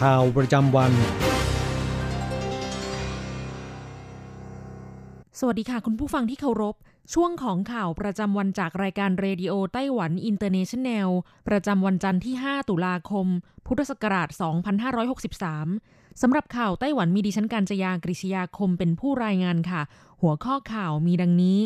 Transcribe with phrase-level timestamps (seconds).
[0.00, 0.92] ข่าวประจำวัน
[5.38, 6.74] สวัสดีค่ะคุณผู้ฟังที่เคารพ
[7.14, 11.08] ช่วงของข่าวประจำวันจากรายการเรดิโอไต้หวันอินเตอร์เนชันแนล
[11.48, 13.26] ประจำวันจันทร์ที่ 5 ตุลาคม
[13.66, 14.28] พุทธศักราช
[15.44, 19.82] 2563 สำหรับข่าวไต้หวันมีดิฉันการจยากริชยาคมเป็นผู้รายงานค่ะ
[20.22, 21.60] หัวข้อข่าวมีดังนี้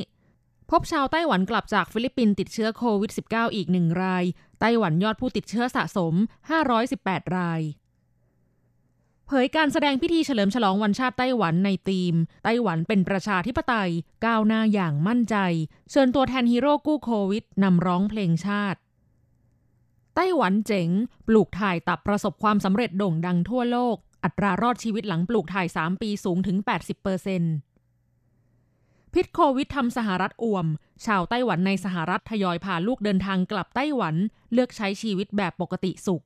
[0.71, 4.25] พบชาวไต้หวันกลับจากฟิลิปปินส์ติดเชื้อโควิด -19 อีกหนึ่งราย
[4.61, 6.15] ไต้หวันยอดผู้ติดเชื้อสะสม
[6.75, 13.91] 518 รายเผยการแสดงพิธีเฉลิมฉลองวันชาติไต้หวันในธีม ไต้หวันเป็นประชาธิปไตย
[14.27, 15.37] ก้าวหน้าอย่างมั่นใจ
[15.91, 18.79] เชิญตัวแทนฮีโร่กู้โควิดนำร้องเพลงชาติ
[20.15, 20.89] ไต้หวันเจ๋ง
[21.29, 27.55] ปลูกถ่ายตับประสบความสำเร็จโด่งดังทั่วโลก อัตรารอดชีวิตหลังปลูกถ่าย 3 ปีสูงถึง 80เปอร์เซ็นต์
[29.13, 30.67] พิษโควิดทำสหรัฐอ่วม
[31.07, 34.15] ชาวไต้หวันในสหรัฐทยอยพาลูกเดินทางกลับไต้หวัน
[34.53, 36.25] เลือกใช้ชีวิตแบบปกติสุข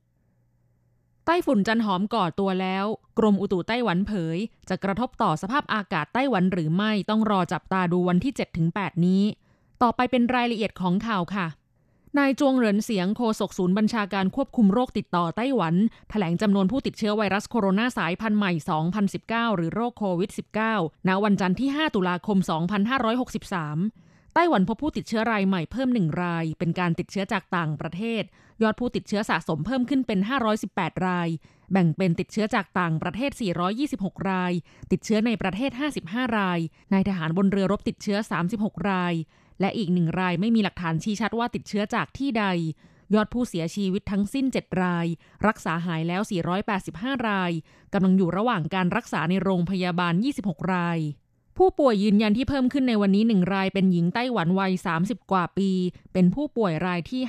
[1.27, 2.85] ต้ฝุ่นจันหอมก่อตัวแล้ว
[3.17, 4.37] กรมอุตุไต้หวันเผย
[4.69, 8.33] จะกระทบต่อสภาพอากาศไต้หวันหรือไม่ต้องรอจับตาดูวันที่
[8.69, 9.23] 7-8 นี้
[9.81, 11.47] ต่อไปเป็นรายละเอียดของข่าวค่ะ
[12.17, 15.75] นายจวงเหรินเสียงโฆษกศูนย์บัญชาการควบคุมโรคติดต่อไต้หวัน
[16.09, 18.51] แถลงจำนวนผู้ติดเชื้อไวรัสโคโรนาสายพันธุ์ใหม่
[19.03, 20.31] 2019 หรือโรคโควิด
[20.69, 22.37] -19 ณวันจันทร์ที่ 5 ตุลาคม
[23.45, 24.06] 2563
[24.39, 28.23] ไต้หวันพบผู้ติดเชื้อรายใหม่เพิ่มหนึ่งราย เป็นการติดเชื้อจากต่างประเทศ
[28.61, 30.19] ยอดผู้ติดเชื้อสะสมเพิ่มขึ้นเป็น
[30.63, 31.29] 518 ราย
[31.71, 33.31] แบ่งเป็นติดเชื้อจากต่างประเทศ
[33.79, 34.53] 426 ราย
[34.91, 35.71] ติดเชื้อในประเทศ
[36.03, 36.59] 55 ราย
[36.93, 38.17] นายทหารบนเรือรบติดเชื้อ
[38.53, 39.13] 36 ราย
[39.61, 42.45] และอีกหนึ่งรายไม่มีหลักฐานชี้ชัดว่าติดเชื้อจากที่ใด
[43.13, 45.05] ยอดผู้เสียชีวิตทั้งสิ้น 7 ราย
[45.47, 46.21] รักษาหายแล้ว
[46.75, 47.51] 485 ราย
[47.93, 50.99] กำลังอยู่ระหว่างการรักษาในโรงพยาบาล 26 ราย
[51.57, 55.69] ผู้ป่วยยืนยันที่เพิ่มขึ้นในวันนี้หนึ่งรายเป็นหญิงไต้หวันวัย 30 กว่าปี
[56.13, 57.21] เป็นผู้ป่วยรายที่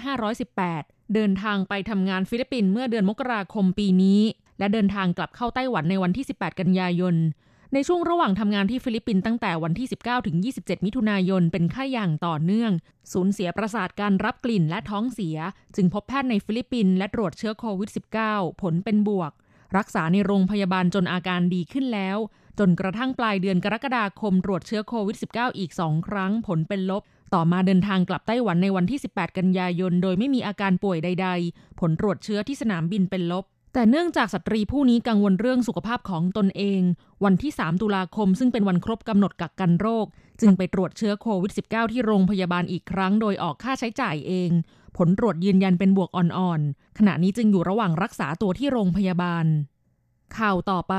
[0.53, 4.21] 518 เดินทางไปทำงานฟิลิปปินส์เมื่อเดือนมกราคมปีนี้
[4.59, 7.15] และเดินทางกลับเข้าไต้หวันในวันที่ 18 กันยายน
[7.75, 12.72] ในช่วงระหว่างทำงานที่ฟิลิปปินส์ตั้งแต่วันที่ 19 ถึง 27 มิถุนายน เป็นไข้อย่างต่อเนื่อง
[13.12, 15.37] สูญเสียประสาทการรับกลิ่นและท้องเสีย
[15.77, 17.91] จึงพบแพทย์ในฟิลิปปินส์และตรวจเชื้อโควิด
[18.27, 19.33] -19 ผลเป็นบวก
[19.77, 22.19] รักษาในโรงพยาบาลจนอาการดีขึ้นแล้ว
[22.59, 27.03] จนกระทั่งปลายเดือนกรกฎาคมตรวจเชื้อโควิด -19 อีก 2 ครั้งผลเป็นลบ
[27.35, 36.81] ต่อมาเดินทางกลับไต้หวันในวันที่ 18 กันยายน โดยไม่มีอาการป่วยใด ๆ ผลตรวจเชื้อที่สนามบินเป็นลบ แต่เนื่องจากสตรีผู้นี้กังวลเรื่องสุขภาพของตนเอง
[37.25, 40.07] วันที่ 3 ตุลาคมซึ่งเป็นวันครบกำหนดกักกันโรค
[40.41, 44.51] จึงไปตรวจเชื้อโควิด -19 ที่โรงพยาบาลอีกครั้ง โดยออกค่าใช้จ่ายเอง
[44.97, 49.47] ผลตรวจยืนยันเป็นบวกอ่อนๆขณะนี้จึงอยู่ระหว่างรักษาตัวที่โรงพยาบาล
[50.39, 50.95] ข่าวต่อไป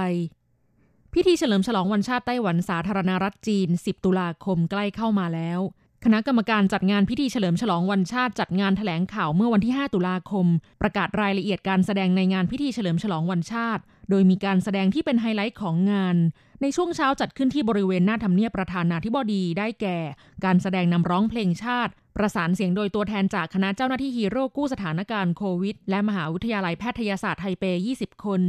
[1.14, 5.60] พิธีเฉลิมฉลองวันชาติไต้หวันสาธารณรัฐจีน 10 ตุลาคมใกล้เข้ามาแล้ว
[6.06, 10.46] คณะกรรมการจัดงานพิธีเฉลิมฉลองวันชาติจัดงานถแถลงข่าวเมื่อวันที่ 5 ตุลาคม
[10.82, 16.16] ประกาศรายละเอียดการแสดงในงานพิธีเฉลิมฉลองวันชาติ โดยมีการแสดงที่เป็นไฮไลท์ของงาน
[16.62, 19.98] ในช่วงเช้าจัดขึ้นที่บริเวณหน้าทำเนียบประธานาธิบดีได้แก่
[20.46, 27.64] การแสดงนำร้องเพลงชาติ ประสานเสียงโดยตัวแทนจากคณะเจ้าหน้าที่ฮีโร่กู้สถานการณ์โควิด และมหาวิทยาลัยแพทยศาสตร์ไทเป
[27.98, 28.42] 20 คน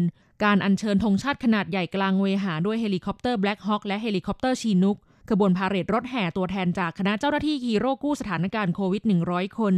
[0.44, 4.98] การอัญเชิญธงชาติขนาดใหญ่กลางเวหาด้วยเฮลิคอปเตอร์แบล็กฮอคและเฮลิคอปเตอร์ชีนุก
[5.30, 9.74] ขบวนพาเหรดรถแห่ตัวแทนจากคณะเจ้าหน้าที่ฮีโร่กู้สถานการณ์โควิด 100 คน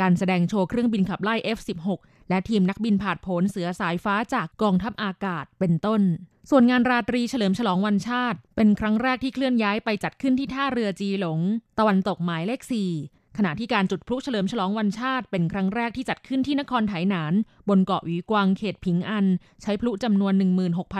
[0.00, 6.02] การแสดงโชว์เครื่องบินขับไล่ F-16 และทีมนักบินผาดโผนเสือสายฟ้าจากกองทัพอากาศเป็นต้น
[6.50, 11.40] ส่วนงานราตรีเฉลิมฉลองวันชาติ เป็นครั้งแรกที่เคลื่อนย้ายไปจัดขึ้นที่ท่าเรือจีหลง
[11.78, 17.34] ตะวันตกหมายเลข 4 ขณะที่การจุดพลุเฉลิมฉลองวันชาติเป็นครั้งแรกที่จัดขึ้นที่นครไถหนาน
[17.68, 19.26] บนเกาะหวีกวางเขตผิงอัน
[19.62, 20.32] ใช้พลุจำนวน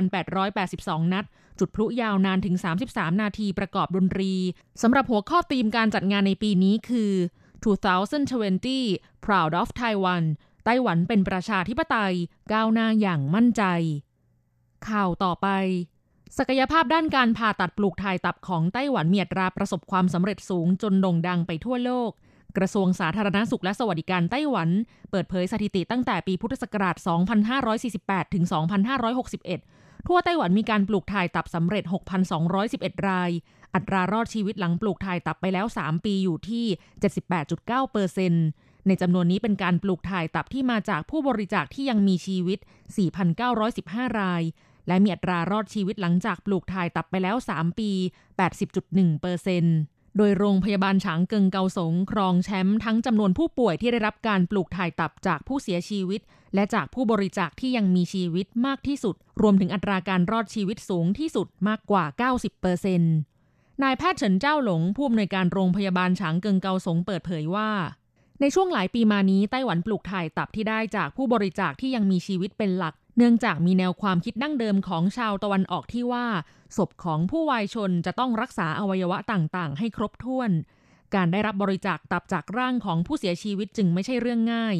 [0.02, 1.25] 16,882 นัด
[1.58, 2.56] จุดพลุยาวนานถึง
[2.88, 4.32] 33 นาทีประกอบดนตรี
[4.82, 7.12] สำหรับหัวข้อธีมการจัดงานในปีนี้คือ
[8.02, 10.25] 2020 Proud of Taiwan
[10.64, 12.14] ไต้หวันเป็นประชาธิปไตย
[12.52, 13.62] ก้าวหน้าอย่างมั่นใจ
[14.88, 15.49] ข่าวต่อไป
[16.38, 22.11] ศักยภาพด้านการผ่าตัดปลูกถ่ายตับของไต้หวันเมีอัตราประสบความสำเร็จสูงจนโด่งดังไปทั่วโลก
[22.58, 24.69] กระทรวงสาธารณาสุขและสวัสดิการไต้หวัน
[25.10, 26.96] เปิดเผยสถิติตั้งแต่ปีพุทธศักราช
[27.64, 28.44] 2548 ถึง
[29.26, 31.84] 2561 ทั่วไต้หวันมีการปลูกถ่ายตับสำเร็จ
[32.46, 33.31] 6,211 ราย
[33.75, 36.66] อัตรารอดชีวิตหลังปลูกถ่ายตับไปแล้ว 3 ปีอยู่ที่
[37.28, 38.46] 78.9เปอร์เซ็นต์
[38.87, 42.58] ในจำนวนนี้เป็นการปลูกถ่ายตับที่มาจากผู้บริจาคที่ยังมีชีวิต
[43.38, 44.43] 4,915 ราย
[44.88, 47.90] และมีอัตรารอดชีวิตหลังจากปลูกถ่ายตับไปแล้ว 3 ปี
[48.56, 49.76] 80.1เปอร์เซ็นต์
[50.16, 56.20] โดยโรงพยาบาลฉางเกิงเกาสงครองแชมป์ทั้งจำนวนผู้ป่วยที่ได้รับการปลูกถ่ายตับจากผู้เสียชีวิต
[56.55, 63.14] และจากผู้บริจาคที่ยังมีชีวิตมากที่สุด รวมถึงอัตราการรอดชีวิตสูงที่สุดมากกว่า 90เปอร์เซ็นต์
[63.82, 67.70] นายแพทย์เฉินเจ้าหลงผู้อำนวยการโรงพยาบาลฉางเกิงเกาสงเปิดเผยว่า
[68.40, 76.26] ในช่วงหลายปีมานี้ไต้หวันปลูกถ่ายตับที่ได้จากผู้บริจาคที่ยังมีชีวิตเป็นหลัก เนื่องจากมีแนวความคิดดั้งเดิมของชาวตะวันออกที่ว่า
[76.76, 80.50] ศพของผู้วายชนจะต้องรักษาอวัยวะต่างๆ ให้ครบถ้วน
[81.15, 84.76] การได้รับบริจาคตับจากร่างของผู้เสียชีวิตจึงไม่ใช่เรื่องง่าย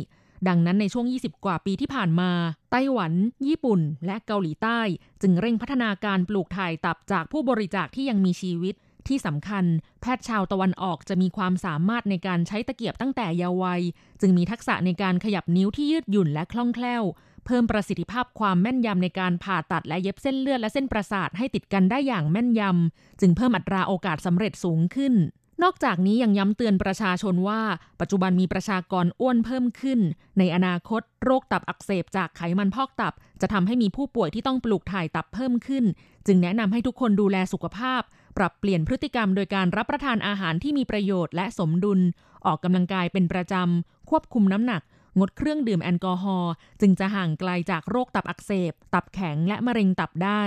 [0.49, 2.31] ดังนั้นในช่วง 20 กว่าปีที่ผ่านมา
[2.71, 3.13] ไต้หวัน
[3.49, 4.81] ญี่ปุ่น และเกาหลีใต้
[5.23, 8.75] จึงเร่งพัฒนาการปลูกถ่ายตับจากผู้บริจาคที่ยังมีชีวิต
[9.09, 9.65] ที่สำคัญ
[10.01, 13.83] แพทย์ชาวตะวันออกจะมีความสามารถในการใช้ตะเกียบตั้งแต่เยาว์วัย
[14.21, 17.03] จึงมีทักษะในการขยับนิ้วที่ยืดหยุ่นและคล่องแคล่ว
[17.49, 25.15] เพิ่มประสิทธิภาพความแม่นยำในการผ่าตัดและเย็บเส้นเลือดและเส้นประสาทให้ติดกันได้อย่างแม่นยำ จึงเพิ่มอัตราโอกาสสำเร็จสูงขึ้น
[25.63, 27.61] นอกจากนี้ยังย้ำเตือนประชาชนว่า
[28.01, 30.01] ปัจจุบันมีประชากรอ้วนเพิ่มขึ้น
[30.39, 35.85] ในอนาคต โรคตับอักเสบจากไขมันพอกตับ จะทำให้มีผู้ป่วยที่ต้องปลูกถ่ายตับเพิ่มขึ้น
[36.27, 38.03] จึงแนะนำให้ทุกคนดูแลสุขภาพ
[38.37, 42.01] ปรับเปลี่ยนพฤติกรรมโดยการรับประทานอาหารที่มีประโยชน์และสมดุล
[42.47, 44.83] ออกกำลังกายเป็นประจำควบคุมน้ำหนัก
[45.19, 50.43] งดเครื่องดื่มแอลกอฮอล์จึงจะห่างไกลจากโรคตับอักเสบ ตับแข็งและมะเร็งตับได้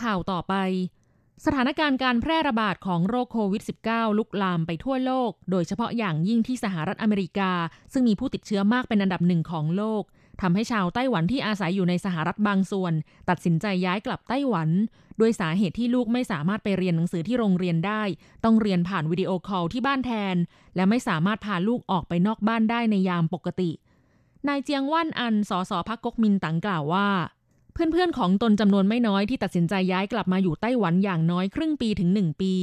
[0.00, 0.54] ข่าวต่อไป
[1.44, 7.52] สถานการณ์การแพร่ระบาดของโรคโควิด -19 ลุกลามไปทั่วโลก โดยเฉพาะอย่างยิ่งที่สหรัฐอเมริกา
[7.92, 10.02] ซึ่งมีผู้ติดเชื้อมากเป็นอันดับหนึ่งของโลก
[10.40, 12.92] ทำให้ชาวไต้หวันที่อาศัยอยู่ในสหรัฐบางส่วน
[13.28, 14.68] ตัดสินใจย้ายกลับไต้หวัน
[15.20, 18.02] ด้วยสาเหตุที่ลูกไม่สามารถไปเรียนหนังสือที่โรงเรียนได้
[18.44, 20.36] ต้องเรียนผ่านวิดีโอคอลที่บ้านแทน
[20.76, 23.70] และไม่สามารถพาลูกออกไปนอกบ้านได้ในยามปกติ
[24.48, 27.08] นายเจียงว่านอันสสพักก๊กมินตั๋งกล่าวว่า
[27.72, 32.54] เพื่อนๆของตนจำนวนไม่น้อยที่ตัดสินใจย้ายกลับมาอยู่ไต้หวันอย่างน้อยครึ่งปีถึง1ปี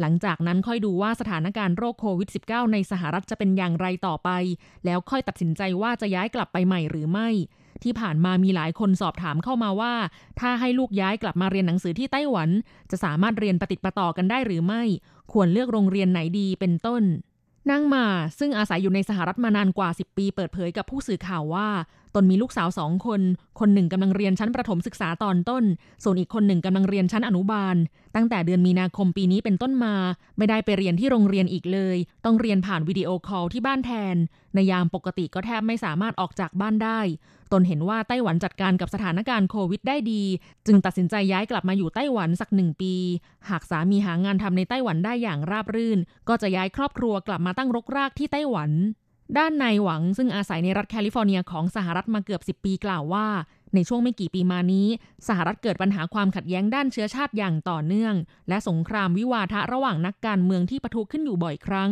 [0.00, 4.30] หลังจากนั้นค่อยดูว่าสถานการณ์โรคโควิด -19 ในสหรัฐจะเป็นอย่างไรต่อไป
[4.84, 7.28] แล้วค่อยตัดสินใจว่าจะย้ายกลับไปใหม่หรือไม่
[7.82, 9.94] ที่ผ่านมามีหลายคนสอบถามเข้ามาว่า
[10.40, 12.48] ถ้าให้ลูกย้ายกลับมาเรียนหนังสือที่ไต้หวัน
[12.90, 14.82] จะสามารถเรียนปฏิปต่อกันได้หรือไม่
[15.32, 17.02] ควรเลือกโรงเรียนไหนดีเป็นต้น
[17.70, 18.06] นางมา
[18.38, 21.68] ซึ่งอาศัยอยู่ในสหรัฐมานานกว่า 10 ปีเปิดเผยกับผู้สื่อข่าวว่า
[22.14, 23.20] ตนมีลูกสาวสองคน
[23.60, 25.64] คนหนึ่งกำลังเรียนชั้นประถมศึกษาตอนต้น
[26.04, 27.76] ส่วนอีกคนหนึ่งกำลังเรียนชั้นอนุบาล
[28.14, 29.94] ตั้งแต่เดือนมีนาคมปีนี้เป็นต้นมา
[30.36, 34.16] ไม่ได้ไปเรียนที่โรงเรียนอีกเลย ต้องเรียนผ่านวิดีโอคอลที่บ้านแทน
[34.54, 37.00] ในยามปกติก็แทบไม่สามารถออกจากบ้านได้
[37.52, 40.22] ตนเห็นว่าไต้หวันจัดการกับสถานการณ์โควิดได้ดี
[40.66, 42.94] จึงตัดสินใจย้ายกลับมาอยู่ไต้หวันสักหนึ่งปี
[43.48, 45.98] หากสามีหางานทำในไต้หวันได้อย่างราบรื่น
[46.28, 48.70] ก็จะย้ายครอบครัวกลับมาตั้งรกรากที่ไต้หวัน
[49.38, 53.26] ด้านนายหวังซึ่งอาศัยในรัฐแคลิฟอร์เนียของสหรัฐมาเกือบ 10 ปีกล่าวว่า
[53.74, 54.88] ในช่วงไม่กี่ปีมานี้
[55.28, 58.14] สหรัฐเกิดปัญหาความขัดแย้งด้านเชื้อชาติอย่างต่อเนื่อง
[58.48, 61.90] และสงครามวิวาทะระหว่างนักการเมืองที่ปะทุขึ้นอยู่บ่อยครั้ง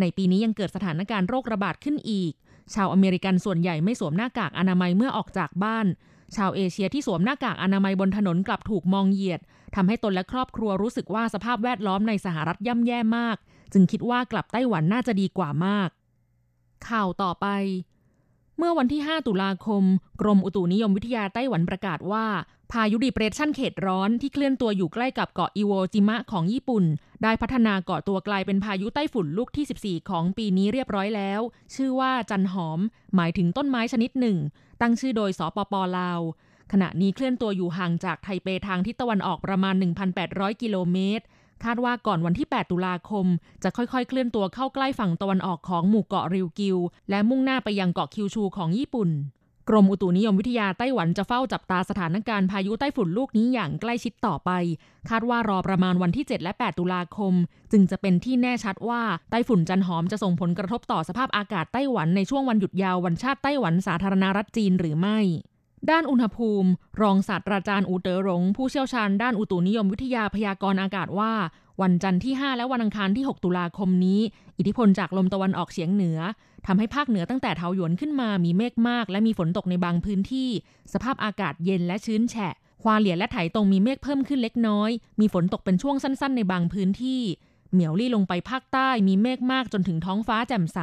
[0.00, 2.32] ในปีนี้ยังเกิดสถานการณ์โรคระบาดขึ้นอีก
[2.74, 5.86] ชาวอเมริกันส่วนใหญ่ไม่สวมหน้ากากอนามัยเมื่อออกจากบ้าน
[6.36, 9.40] ชาวเอเชียที่สวมหน้ากากอนามัยบนถนนกลับถูกมองเหยียด
[9.74, 13.36] ทำให้ตนและครอบครัวรู้สึกว่าสภาพแวดล้อมในสหรัฐย่ำแย่มาก
[13.72, 15.88] จึงคิดว่ากลับไต้หวันน่าจะดีกว่ามาก
[16.88, 17.46] ข่าวต่อไป
[18.58, 19.84] เมื่อวันที่ 5 ตุลาคม
[20.20, 22.26] กรมอุตุนิยมวิทยาไต้หวันประกาศว่า
[22.72, 26.84] พายุดิเปรสชันเขตร้อนที่เคลื่อนตัวอยู่ใกล้กับเกาะอิโวจิมะของญี่ปุ่น
[27.22, 31.40] ได้พัฒนาเกาะตัวกลายเป็นพายุไต้ฝุ่นลูกที่ 14 ของปีนี้เรียบร้อยแล้ว
[31.74, 32.80] ชื่อว่าจันหอม
[33.16, 34.36] หมายถึงต้นไม้ชนิดหนึ่ง
[34.80, 36.20] ตั้งชื่อโดยสปปลาว
[36.72, 39.74] ขณะนี้เคลื่อนตัวอยู่ห่างจากไทเปทางทิศตะวันออกประมาณ
[40.18, 41.24] 1,800 กิโลเมตร
[41.64, 43.26] คาดว่าก่อนวันที่ 8 ตุลาคม
[43.62, 46.78] จะค่อยๆ เคลื่อนตัวเข้าใกล้ฝั่งตะวันออกของหมู่เกาะริวกิว
[47.10, 49.10] และมุ่งหน้าไปยังเกาะคิวชูของญี่ปุ่น
[49.68, 54.50] กรมอุตุนิยมวิทยาไต้หวันจะเฝ้าจับตาสถานการณ์พายุไต้ฝุ่นลูกนี้อย่างใกล้ชิดต่อไป
[55.08, 57.34] คาดว่ารอประมาณวันที่ 7 และ 8 ตุลาคม
[57.72, 65.18] จึงจะเป็นที่แน่ชัดว่าไต้ฝุ่นจันหอมจะส่งผลกระทบต่อสภาพอากาศไต้หวันในช่วงวันหยุดยาววันชาติไต้หวันสาธารณรัฐจีนหรือไม่
[65.90, 66.68] ด้านอุณหภูมิ
[67.02, 71.32] รองศาสตราจารย์อูเตอ๋อหลงผู้เชี่ยวชาญด้านอุตุนิยมวิทยาพยากรณ์อากาศว่า
[71.82, 74.20] วันจันทร์ที่ 5 และวันอังคารที่ 6 ตุลาคมนี้
[74.58, 76.18] อิทธิพลจากลมตะวันออกเฉียงเหนือ
[76.66, 80.48] ทำให้ภาคเหนือตั้งแต่เทาหยวนขึ้นมามีเมฆมาก และมีฝนตกในบางพื้นที่
[80.92, 87.22] สภาพอากาศเย็นและชื้นแฉะ ควาเหลียและไถตรงมีเมฆเพิ่มขึ้นเล็กน้อย มีฝนตกเป็นช่วงสั้น ๆ ในบางพื้นที่
[87.72, 90.78] เหมียวลี่ลงไปภาคใต้มีเมฆมากจนถึงท้องฟ้าแจ่มใส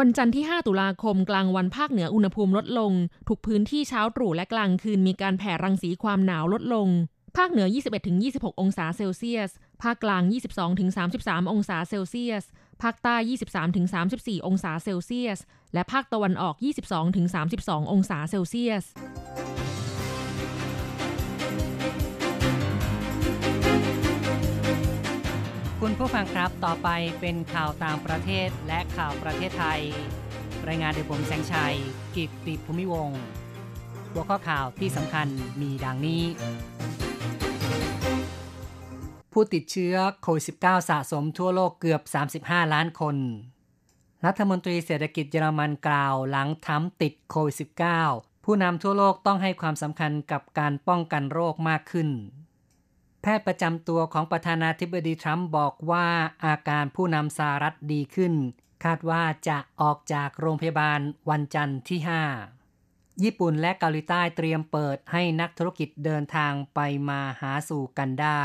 [0.00, 2.92] วันจันทร์ที่ 5 ตุลาคมกลางวันภาคเหนืออุณหภูมิลดลง
[3.28, 6.88] ทุกพื้นที่เช้าตรู่และกลางคืนมีการแผ่รังสีความหนาวลดลง
[7.36, 7.68] ภาคเหนือ
[8.14, 9.50] 21-26 องศาเซลเซียส
[9.82, 10.22] ภาคกลาง
[10.86, 12.44] 22-33 องศาเซลเซียส
[12.82, 13.16] ภาคใต้
[13.82, 15.38] 23-34 องศาเซลเซียส
[15.74, 16.54] และภาคตะวันออก
[17.24, 18.84] 22-32 องศาเซลเซียส
[25.82, 26.88] คุณผู้ฟังครับต่อไป
[27.20, 29.80] เป็นข่าวต่างประเทศและข่าวประเทศไทย
[30.68, 31.76] รายงานโดยผมแสงชัย
[32.16, 33.10] กิตติภูมิวง
[34.12, 35.28] หัวข้อข่าวที่สำคัญ
[35.60, 36.22] มีดังนี้
[39.32, 42.02] ผู้ติดเชื้อโควิด -19 สะสมทั่วโลกเกือบ
[42.38, 43.16] 35 ล้านคน
[44.26, 47.56] รัฐมนตรีเศรษฐกิจเยอรมันกล่าวหลังทำติดโควิด
[48.00, 52.10] -19 ผู้นำทั่วโลกต้องให้ความสำคัญกับการป้องกันโรคมากขึ้น
[53.26, 56.08] พทย์ประจำตัวของประธานาธิบดีทรัมป์บอกว่า
[56.44, 58.34] อาการผู้นำสหรัฐดีขึ้น
[58.84, 62.00] คาดว่าจะออกจากโรงพยาบาลวันจันทร์ที่
[62.60, 68.42] 5 ญี่ปุ่นและเกาหลีใต้เตรียมเปิดให้นักธุรกิจเดินทางไปมาหาสู่กันได้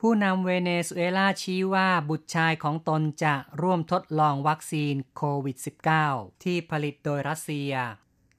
[0.00, 5.56] ผู้นำเวเนซุเอลาชี้ว่าบุตรชายของตนจะร่วมทดลองวัคซีนโควิด
[6.00, 7.72] -19 ที่ผลิตโดยรัสเซีย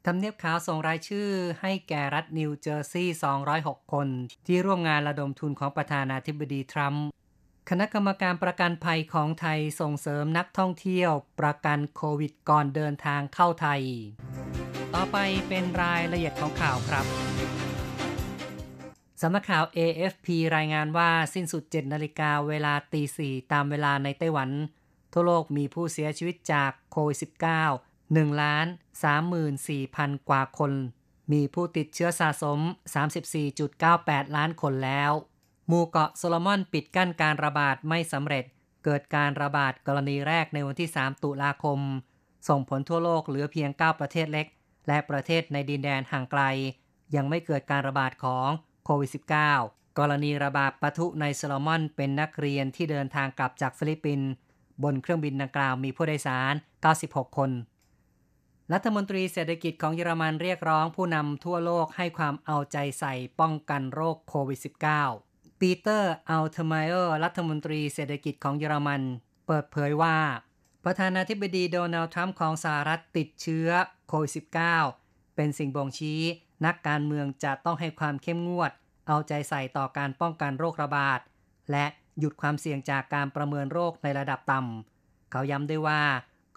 [0.08, 1.28] ทำเนียบขาวส่งรายชื่อ
[1.62, 3.18] ให้แก่รัฐนิวเจอร์ซีย์
[3.54, 4.08] 206 คน
[4.48, 7.06] ที่ร่วมงานระดมทุนของประธานาธิบดีทรัมป์
[7.70, 13.82] คณะกรรมการประกันภัยของไทยส่งเสริมนักท่องเที่ยว ประกันโควิดก่อนเดินทางเข้าไทย
[14.94, 15.18] ต่อไป
[15.48, 17.06] เป็นรายละเอียดของข่าวครับ
[19.22, 24.50] สำนักข่าว AFP รายงานว่าสิ้นสุด 7 นาฬิกาเวลาตี 4 ตามเวลาในไต้หวัน
[25.14, 28.66] ทั่วโลกมีผู้เสียชีวิตจากโควิด -19 1ล้าน
[29.48, 30.72] 34,000 กว่าคน
[31.32, 32.60] มีผู้ติดเชื้อสะสม
[33.48, 35.12] 34.98 ล้านคนแล้ว
[35.68, 38.46] หมู่เกาะโซโลมอนปิดกั้นการระบาดไม่สำเร็จ
[38.84, 41.80] เกิดการระบาดกรณีแรกในวันที่ 3 ตุลาคม
[42.50, 44.48] ส่งผลทั่วโลกเหลือเพียง 9 ประเทศเล็ก
[44.88, 46.42] และประเทศในดินแดนห่างไกล
[47.16, 48.50] ยังไม่เกิดการระบาดของ
[48.86, 49.12] โควิด
[49.54, 54.30] -19 กรณีระบาดปะทุในโซโลมอนเป็นนักเรียนที่เดินทางกลับจากฟิลิปปินส์
[54.84, 56.54] บนเครื่องบินดังกล่าวมีผู้โดยสาร
[56.96, 57.52] 96 คน
[58.72, 64.60] รัฐมนตรีเศรษฐกิจของเยอรมันเรียกร้องผู้นำทั่วโลกให้ความเอาใจใส่ป้องกันโรคโควิด
[65.10, 69.02] -19 ปีเตอร์อัลเทอร์ไมเออร์รัฐมนตรีเศรษฐกิจของเยอรมัน
[69.48, 70.18] เปิดเผยว่า
[70.86, 73.70] ประธานาธิบดีโดนัลด์ทรัมป์ของสหรัฐติดเชื้อ
[74.08, 74.32] โควิด
[74.86, 76.22] -19 เป็นสิ่งบ่งชี้
[76.66, 78.72] นักการเมืองจะต้องให้ความเข้มงวด
[79.08, 81.20] เอาใจใส่ต่อการป้องกันโรคระบาด
[81.72, 81.86] และ
[82.20, 86.02] หยุดความเสี่ยงจากการประเมินโรคในระดับต่ำเขาย้ำด้วยว่า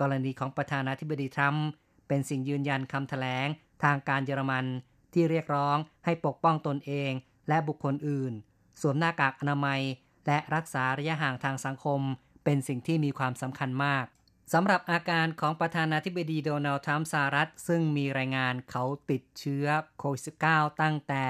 [0.00, 1.66] กรณีของประธานาธิบดีทรัมป์
[2.08, 3.46] เป็นสิ่งยืนยันคำแถลง
[3.84, 4.64] ทางการเยอรมัน
[5.12, 7.12] ที่เรียกร้องให้ปกป้องตนเอง
[7.48, 8.32] และบุคคลอื่น
[8.80, 9.80] สวมหน้ากากอนามัย
[10.26, 12.00] และรักษาระยะห่างทางสังคม
[12.44, 14.04] เป็นสิ่งที่มีความสำคัญมาก
[14.52, 19.66] สำหรับอาการของประธานาธิบดีโดนัลด์ทรัมป์สหรัฐ ซึ่งมีรายงานเขาติดเชื้อ
[19.98, 21.24] โควิด -19 ตั้งแต่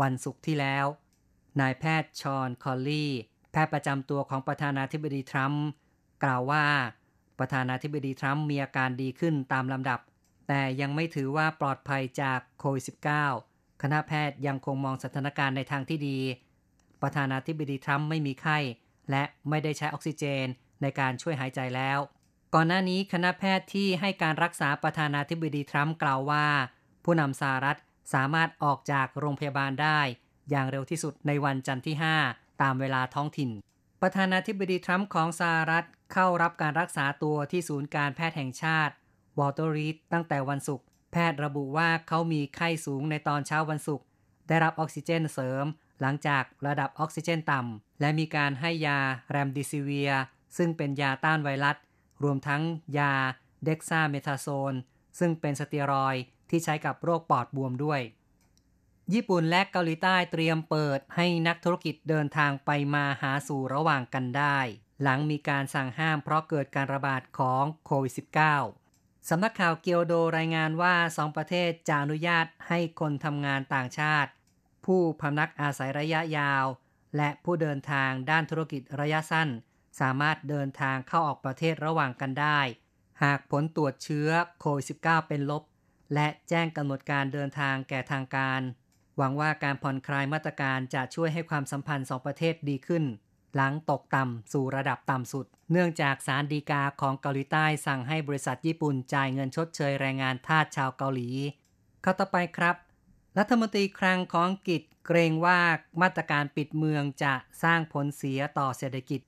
[0.00, 0.86] วันศุกร์ที่แล้ว
[1.60, 3.12] นายแพทย์ชอนคอลลี่
[3.52, 5.64] แพทย์ประจำตัวของประธานาธิบดีทรัมป์
[6.24, 6.64] กล่าวว่า
[7.38, 10.00] ประธานาธิบดีทรัมป์มีอาการดีขึ้นตามลำดับ
[10.48, 12.84] แต่ยังไม่ถือว่าปลอดภัยจากโควิด
[13.34, 16.18] -19 คณะแพทย์ยังคงมองสถานการณ์ในทางที่ดี
[17.02, 18.58] ประธานาธิบดีทรัมป์ไม่มีไข้
[19.10, 20.46] และไม่ได้ใช้ออกซิเจน
[20.82, 21.98] ในการช่วยหายใจแล้ว
[22.54, 26.46] ก่อนหน้านี้คณะแพทย์ที่ให้การรักษาประธานาธิบดีทรัมป์กล่าวว่า
[27.04, 27.78] ผู้นำสหรัฐ
[28.14, 30.00] สามารถออกจากโรงพยาบาลได้
[30.50, 31.96] อย่างเร็วที่สุดในวันจันทร์ที่
[32.28, 33.50] 5 ตามเวลาท้องถิ่น
[34.02, 38.92] ประธานาธิบดีทรัมป์ของสหรัฐเข้ารับการรักษาตัวที่ศูนย์การแพทย์แห่งชาติ
[39.38, 44.06] วอลเตอร์รีดตั้งแต่วันศุกร์แพทย์ระบุว่าเขามีไข้สูงในตอนเช้าวันศุกร์
[44.48, 45.64] ได้รับออกซิเจนเสริม
[46.00, 48.98] หลังจากระดับออกซิเจนต่ำ และมีการให้ยา
[49.30, 50.12] เรมเดซิเวียร์
[50.56, 51.76] ซึ่งเป็นยาต้านไวรัส
[52.22, 52.62] รวมทั้ง
[52.98, 53.14] ยา
[53.64, 54.74] เดกซาเมทาโซน
[55.18, 56.16] ซึ่งเป็นสเตียรอยด์
[56.50, 58.00] ที่ใช้กับโรคปอดบวมด้วย
[59.12, 64.58] ญี่ปุ่นและเกาหลีใต้เตรียมเปิดให้นักธุรกิจเดินทางไปมาหาสู่ระหว่างกันได้
[65.02, 68.87] หลังมีการสั่งห้ามเพราะเกิดการระบาดของโควิด -19
[69.28, 74.30] สำนักข่าวเกียวโดรายงานว่าสองประเทศจะอนุญาตให้คนทำงานต่างชาติ
[74.84, 76.64] ผู้พำนักอาศัยระยะยาว
[77.16, 79.48] และผู้เดินทางด้านธุรกิจระยะสั้น
[80.00, 82.60] สามารถเดินทางเข้าออกประเทศระหว่างกันได้
[83.22, 85.62] หากผลตรวจเชื้อโควิด -19 เป็นลบ
[86.14, 88.60] และแจ้งกำหนดการเดินทางแก่ทางการ
[89.16, 93.04] หวังว่าการผ่อนคลายมาตรการจะช่วยให้ความสัมพันธ์สองประเทศดีขึ้น
[93.54, 101.28] หลังตกต่ำสู่ระดับต่ำสุด เนื่องจากสารดีกาของเกาหลีใต้สั่งให้บริษัทญี่ปุ่นจ่ายเงินชดเชยแรงงานทาสชาวเกาหลี
[102.02, 102.76] เข้าต่อไปครับ
[103.38, 105.58] รัฐมนตรีคลังของอังกฤษเกรงว่า
[106.02, 109.20] มาตรการปิดเมืองจะสร้างผลเสียต่อเศรษฐกิจ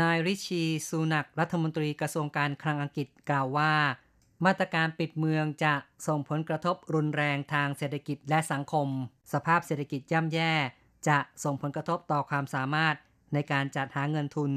[0.00, 3.72] นายริชีซูนักรัฐมนตรีกระทรวงการคลังอังกฤษกล่าวว่า
[4.44, 5.74] มาตรการปิดเมืองจะ
[6.06, 8.88] ส่งผลกระทบรุนแรงทางเศรษฐกิจและสังคม
[9.32, 10.52] สภาพเศรษฐกิจย่ำแย่
[11.08, 12.94] จะส่งผลกระทบต่อความสามารถ
[13.34, 14.50] ในการจัดหาเงินทุน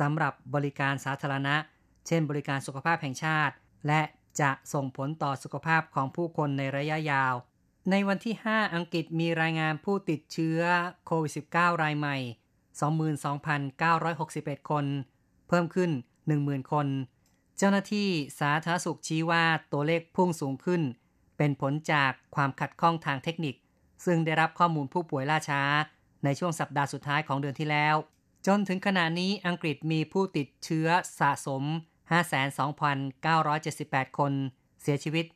[0.00, 1.56] สำหรับบริการสาธารณะ
[2.06, 3.54] เช่น บริการสุขภาพแห่งชาติ
[3.86, 4.00] และ
[4.40, 7.34] จะส่งผลต่อสุขภาพของผู้คนในระยะยาว
[7.90, 10.60] ในวันที่ 5 อังกฤษมีรายงานผู้ติดเชื้อ
[11.06, 12.16] โควิด -19 รายใหม่
[13.38, 14.84] 22,961 คน
[15.48, 15.90] เพิ่มขึ้น
[16.30, 16.86] 10,000 คน
[17.58, 18.08] เจ้าหน้าที่
[18.40, 20.82] สาธารณสุขชี้ว่าตัวเลขพุ่งสูงขึ้น
[21.36, 23.54] เป็นผลจากความขัดข้องทางเทคนิค
[24.06, 25.62] ซึ่งได้รับข้อมูลผู้ป่วยล่าช้า
[26.24, 27.96] ในช่วงสัปดาห์สุดท้ายของเดือนที่แล้ว
[28.46, 30.88] จนถึงขณะนี้อังกฤษมีผู้ติดเชื้อ
[31.20, 31.62] สะสม
[32.90, 34.32] 52,978 คน
[34.82, 35.26] เสียชีวิต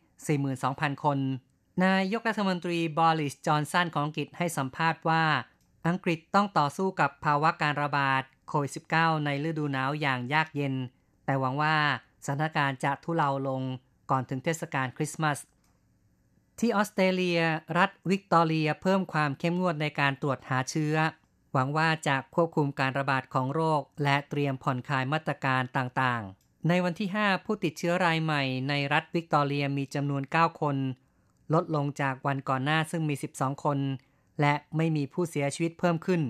[0.46, 1.18] 42,000 คน
[1.84, 5.24] นายกรัฐมนตรีบอริส จอนสันของอังกฤษให้สัมภาษณ์ว่า
[5.88, 10.74] อังกฤษต้องต่อสู้กับภาวะการระบาดโควิด -19 ในฤดูหนาวอย่างยากเย็น
[11.24, 11.76] แต่หวังว่า
[12.26, 13.62] สถานการณ์จะทุเลาลง
[14.10, 15.38] ก่อนถึงเทศกาลคริสต์มาส
[16.60, 17.40] ที่ออสเตรเลีย
[17.78, 20.94] รัฐวิกตอเรียเพิ่มความเข้มงวดในการตรวจหาเชื้อ
[21.52, 30.76] หวังว่าจะควบคุมการระบาดของโรค และเตรียมผ่อนคลายมาตรการต่างๆ ในวันที่ 5 ผู้ติดเชื้อรายใหม่ในรัฐวิกตอเรียมีจำนวน 9 คน
[31.54, 33.78] ลดลงจากวันก่อนหน้าซึ่งมี 12 คน
[34.40, 36.22] และไม่มีผู้เสียชีวิตเพิ่มขึ้น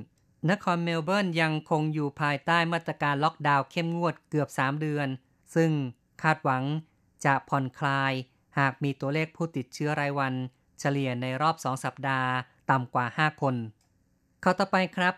[0.50, 5.08] นครเมลเบิร์นยังคงอยู่ภายใต้มาตรการล็อกดาวน์เข้มงวดเกือบ 3 เดือน
[5.54, 5.70] ซึ่ง
[6.22, 6.62] คาดหวัง
[7.24, 8.12] จะผ่อนคลาย
[8.58, 10.34] หากมีตัวเลขผู้ติดเชื้อรายวัน
[10.80, 12.30] เฉลี่ยในรอบ 2 สัปดาห์
[12.70, 13.54] ต่ำกว่า 5 คน
[14.44, 15.14] ข้าต่อไปครับ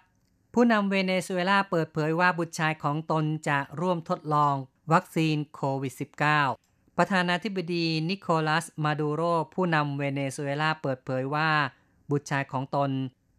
[0.55, 4.55] ผู้นำเวเนซุเอลาเปิดเผยว่าบุตรชายของตนจะร่วมทดลอง
[4.93, 5.95] วัคซีนโควิด
[6.41, 9.23] -19 ประธานาธิบดีนิโคลัส มาดูโร
[9.55, 11.51] ผู้นำเวเนซุเอลาเปิดเผยว่า
[12.11, 12.91] บุตรชายของตน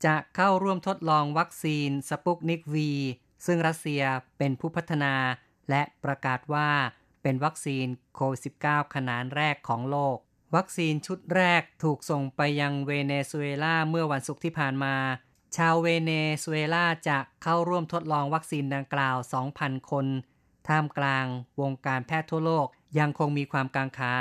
[0.06, 2.92] จะเข้าร่วมทดลองวัคซีนสปุตนิกวี
[3.46, 4.03] ซึ่งรัสเซีย
[4.38, 5.14] เป็นผู้พัฒนา
[5.70, 6.70] และประกาศว่า
[7.22, 10.18] เป็นวัคซีนโควิด -19 ขนานแรกของโลก
[10.55, 14.96] วัคซีนชุดแรกถูกส่งไปยังเวเนซุเอลาเมื่อวันศุกร์ที่ผ่านมา
[15.55, 16.11] ชาวเวเน
[16.44, 19.18] ซุเอลาจะเข้าร่วมทดลองวัคซีนดังกล่าว
[19.53, 20.05] 2,000 คน
[20.68, 21.25] ท่ามกลาง
[21.61, 22.68] วงการแพทย์ทั่วโลก
[23.00, 24.15] ยังคงมีความกังขา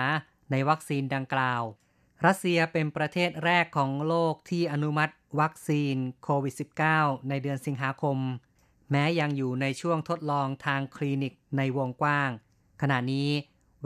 [0.51, 1.63] ในวัคซีนดังกล่าว
[2.27, 6.55] รัสเซียเป็นประเทศแรกของโลกที่อนุมัติวัคซีนโควิด
[6.91, 8.19] -19 ในเดือนสิงหาคม
[8.91, 12.31] แม้ยังอยู่ในช่วงทดลองทางคลินิกในวงกว้าง
[12.83, 13.29] ขณะนี้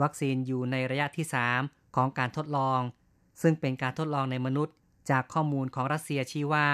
[0.01, 1.25] วัคซีนอยู่ในระยะที่
[1.61, 2.79] 3 ของการทดลอง
[3.41, 4.75] ซึ่งเป็นการทดลองในมนุษย์
[5.09, 6.67] จากข้อมูลของรัสเซียชี้ว่า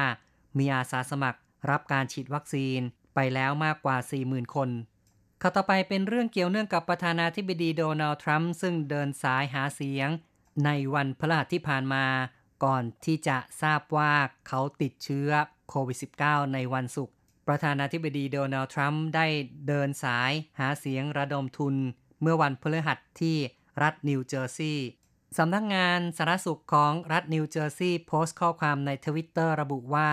[0.57, 1.39] มีอาสาสมัคร
[1.69, 2.79] รับการฉีดวัคซีน
[3.15, 4.69] ไปแล้วมากกว่า 40,000 คน
[5.41, 10.09] ข่าวต่อไปเป็นเรื่องเกี่ยวเนื่องกับประธานาธิบดีโดนัลด์ทรัมป์ซึ่งเดินสายหาเสียง
[10.65, 12.05] ในวันพฤหัสที่ผ่านมา
[12.63, 14.13] ก่อนที่จะทราบว่า
[14.47, 15.29] เขาติดเชื้อ
[15.69, 17.15] โควิด -19 ในวันศุกร์
[17.47, 19.27] ประธานาธิบดีโดนัลด์ทรัมป์ได้
[19.67, 21.75] เดินสายหาเสียงระดมทุน
[22.21, 23.37] เมื่อวันพฤหัสที่
[23.81, 24.87] รัฐนิวเจอร์ซีย์
[25.37, 30.11] สำนักงงานสารสุขของรัฐนิวเจอร์ซีย์โพสต์ข้อความในทวิตเตอร์ระบุว่า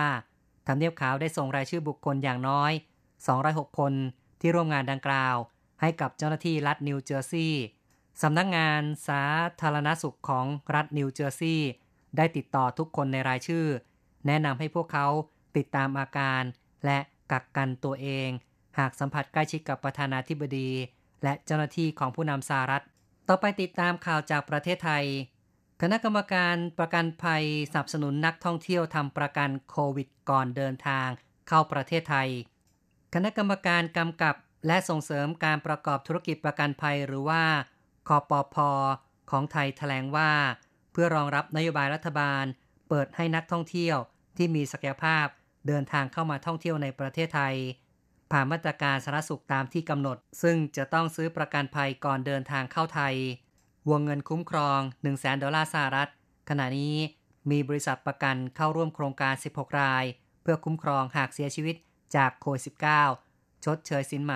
[0.67, 2.71] ทำเนียบขาวได้ส่งรายชื่อบุคคลอย่างน้อย
[3.25, 3.93] 206 คน
[4.41, 5.35] ที่ร่วมงานดังกล่าว
[5.81, 7.63] ให้กับเจ้าหน้าที่รัฐนิวเจอร์ซีย์
[8.21, 9.23] สำนักงงานสา
[9.61, 10.45] ธารณสุขของ
[10.75, 11.69] รัฐนิวเจอร์ซีย์
[12.17, 13.65] ได้ติดต่อทุกคนในรายชื่อ
[14.27, 15.07] แนะนำให้พวกเขา
[15.57, 16.43] ติดตามอาการ
[16.85, 16.99] และ
[17.31, 18.29] กักกันตัวเอง
[18.79, 20.69] หากสัมผัสใกล้ชิดกับประธานาธิบดี
[21.23, 22.83] และเจ้าหน้าที่ของผู้นำสหรัฐ
[23.27, 25.05] ต่อไปติดตามข่าวจากประเทศไทย
[25.85, 31.07] คณะกรรมการประกันภัยสนับสนุนนักท่องเที่ยวทำประกันโควิดก่อนเดินทาง
[31.47, 32.29] เข้าประเทศไทย
[33.13, 34.35] คณะกรรมการกำกับ
[34.67, 37.43] และส่งเสริมการประกอบธุรกิจประกันภัยหรือว่า
[38.07, 38.69] คอปอพอ
[39.31, 40.31] ของไทยแถลงว่า
[40.91, 42.45] เพื่อรองรับนโยบายรัฐบาล
[42.89, 43.97] เปิดให้นักท่องเที่ยว
[44.37, 45.25] ที่มีศักยภาพ
[45.67, 47.55] เดินทางเข้ามาท่องเที่ยวในประเทศไทย
[48.31, 53.15] ผ่านมาตรการสารสุขตามที่กำหนด ซึ่งจะต้องซื้อประกันภัยก่อนเดินทางเข้าไทย
[53.89, 56.09] วงเงินคุ้มครอง1 0 0 0 0แดอลลาร์สหรัฐ
[56.49, 56.97] ขณะนี้
[57.51, 60.05] มีบริษัทประกันเข้าร่วมโครงการ 16 ราย
[60.41, 61.75] เพื่อคุ้มครองหากเสียชีวิต
[62.15, 62.63] จากโควิด
[63.15, 64.33] -19 ชดเชยสินไหม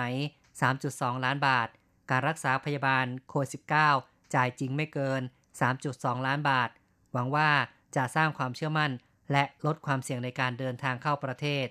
[0.62, 1.68] 3.2 ล้านบาท
[2.10, 3.50] การรักษาพยาบาลโควิด
[3.92, 5.22] -19 จ่ายจริงไม่เกิน
[5.74, 6.70] 3.2 ล้านบาท
[7.12, 7.50] หวังว่า
[7.96, 8.92] จะสร้างความเชื่อมั่น
[9.32, 11.66] และลดความเสี่ยงในการเดินทางเข้าประเทศ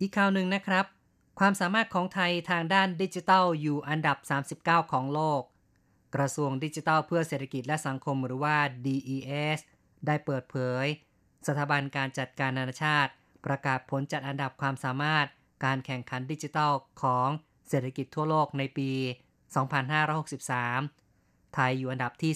[0.00, 0.84] อีกข่าวหนึ่งนะครับ
[1.38, 4.16] ความสามารถของไทยทางด้านดิจิทัลอยู่อันดับ
[4.54, 5.42] 39 ของโลก
[6.14, 9.58] กระทรวงดิจิทัลเพื่อเศรษฐกิจและสังคมหรือว่า DES
[10.06, 10.86] ได้เปิดเผย
[11.46, 13.12] สถาบันการจัดการนานาชาติ
[13.46, 15.26] ประกาศผลจัดอันดับความสามารถ
[15.64, 16.72] การแข่งขันดิจิทัล
[17.02, 17.28] ของ
[17.68, 18.90] เศรษฐกิจทั่วโลกในปี
[19.82, 22.32] 2563 ไทยอยู่อันดับที่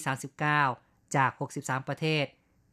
[0.55, 2.25] 39 จาก 63 ประเทศ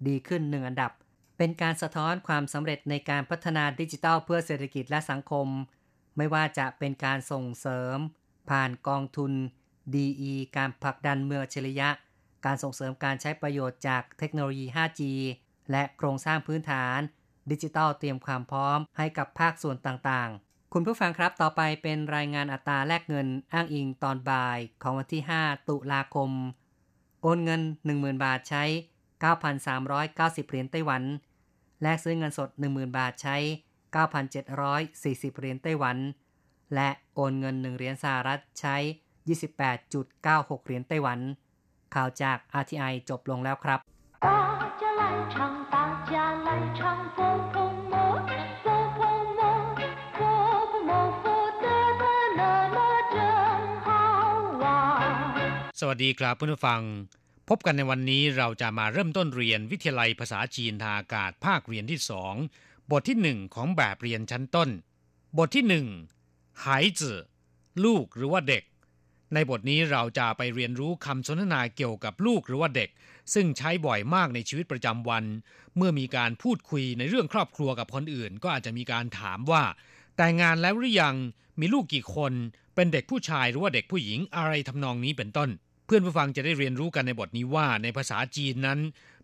[0.07, 0.93] ดีขึ้น 1 อันดับ
[1.39, 5.47] เป็นการสะท้อนความสำเร็จในการพัฒนาดิจิทัลเพื่อเศรษฐกิจและสังคม
[6.17, 7.97] ไม่ว่าจะเป็นการส่งเสริม
[8.51, 9.33] ผ่านกองทุน
[9.95, 11.89] DE การผลักดันเมืองเฉริยะ
[12.45, 15.01] การส่งเสริมการใช้ประโยชน์จากเทคโนโลยี 5G
[15.71, 16.99] และโครงสร้างพื้นฐาน
[17.51, 26.31] ดิจิทัลเตรียมความพร้อมให้กับภาคส่วนต่างๆ คุณผู้ฟังครับต่อไปเป็นรายงานอัตราแลกเงินอ้างอิงตอนบ่ายของวันที่ 5 ตุลาคม
[27.23, 28.65] โอนเงิน 10,000 บาทใช้
[29.33, 31.03] 9,390 เหรียญไต้หวัน
[31.83, 33.37] แลกซื้อเงินสด 10,000 บาทใช้
[33.93, 35.97] 9,740 เหรียญไต้หวัน
[36.75, 38.77] และโอนเงิน 1 เหรียญสหรัฐใช้
[39.27, 41.19] 28.96 เหรียญไต้หวัน
[41.95, 43.81] ข่าวจาก RTI จบลงแล้วครับ
[55.81, 56.83] สวัสดีครับเพื่อนผู้ฟัง
[57.49, 62.35] พบกันในวันนี้เราจะมาเริ่มต้นเรียนวิทยาลัยภาษาจีนทางอากาศภาคเรียนที่สอง
[62.91, 64.69] บทที่หนึ่งของแบบเรียนชั้นต้น
[65.39, 65.87] บทที่หนึ่ง
[66.65, 67.19] หายจื่อ
[67.85, 68.63] ลูกหรือว่าเด็ก
[69.34, 72.90] ในบทนี้เราจะไปเรียนรู้คำสนทนาเกี่ยวกับลูกหรือว่าเด็ก
[73.34, 75.24] ซึ่งใช้บ่อยมากในชีวิตประจำวัน
[75.78, 79.64] เมื่อมีการพูดคุยในเรื่องครอบครัวกับคนอื่น ก็อาจจะมีการถามว่า
[80.18, 81.16] แต่งงานแล้วหรือยัง
[81.60, 82.34] มีลูกกี่คน
[82.76, 85.50] เป็นเด็กผู้ชายหรือว่าเด็กผู้หญิงอะไรทำนองนี้เป็นต้น
[85.86, 88.80] เพื่อนผู้ฟังจะได้เรียนรู้กันในบทนี้ว่าในภาษาจีนนั้น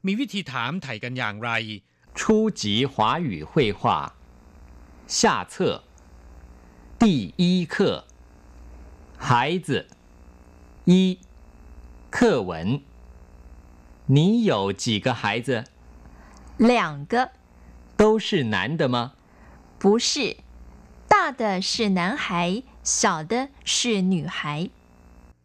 [0.05, 1.51] มีวิธีถามไถ่กันอย่างไร
[2.17, 2.19] 初
[2.61, 2.61] 级
[2.91, 2.93] 华
[3.27, 3.81] 语绘画
[5.17, 5.53] 下册
[7.01, 7.05] 第
[7.39, 7.75] 一课
[9.19, 9.87] 孩子
[10.85, 11.19] 一
[12.09, 12.81] 课文
[14.07, 15.65] 你有几个孩子
[16.57, 17.31] 两个
[17.97, 19.13] 都是男的吗
[19.79, 20.37] 不是
[21.07, 24.69] 大的是男孩小的是女孩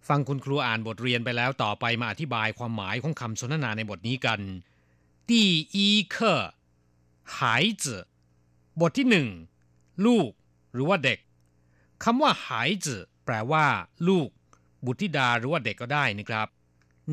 [0.09, 4.41] ฟังคุณครูอ่านบทเรียนไปแล้วต่อไปมาอธิบายความหมายของคำสนทนาในบทนี้กัน
[5.31, 5.33] 第
[5.77, 5.77] 一
[6.15, 6.17] 课
[7.37, 7.37] 孩
[7.83, 7.85] 子
[8.81, 9.29] บทที่หนึ่ง
[10.07, 10.31] ลูก
[10.73, 11.19] หรือว่าเด็ก
[12.03, 12.49] คำว่า孩
[12.85, 12.87] 子
[13.25, 13.67] แปลว่า
[14.09, 14.29] ลูก
[14.85, 16.49] บุตรธิดาหรือว่าเด็กก็ได้นะครับ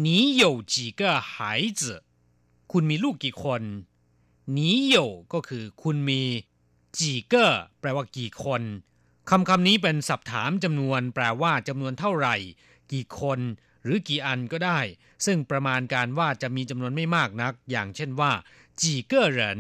[0.06, 0.08] 你
[0.42, 1.02] 有几个
[1.32, 1.34] 孩
[1.80, 1.82] 子
[2.72, 3.62] คุณมีลูกกี่คน
[4.58, 4.60] 你
[4.94, 4.98] 有
[5.34, 6.22] ก็คือ คุณมี
[6.98, 7.00] 几
[7.32, 7.34] 个
[7.80, 8.62] แปลว่ากี่คน
[9.30, 12.36] คำคำนี้เป็นศัพท์ถามจำนวน แปลว่าจำนวนเท่าไหร่
[12.92, 13.40] กี่คน
[13.84, 14.80] หรือกี่อันก็ได้
[15.26, 18.32] ซึ่งประมาณการว่าจะมีจำนวนไม่มากนัก อย่างเช่นว่า
[18.82, 19.60] กี่เก้เหริน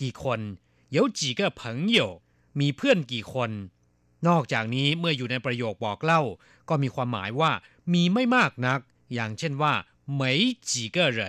[0.00, 0.40] กี่คน
[0.96, 1.62] 有几个朋
[1.96, 1.98] 友
[2.60, 3.50] มีเพื่อนกี่คน
[4.28, 6.22] นอกจากนี้เมื่ออยู่ในประโยคบอกเล่า
[6.68, 7.52] ก็มีความหมายว่า
[7.92, 8.80] มีไม่มากนัก
[9.14, 9.74] อย่างเช่นว่า
[10.20, 10.22] 没
[10.70, 11.20] 几个人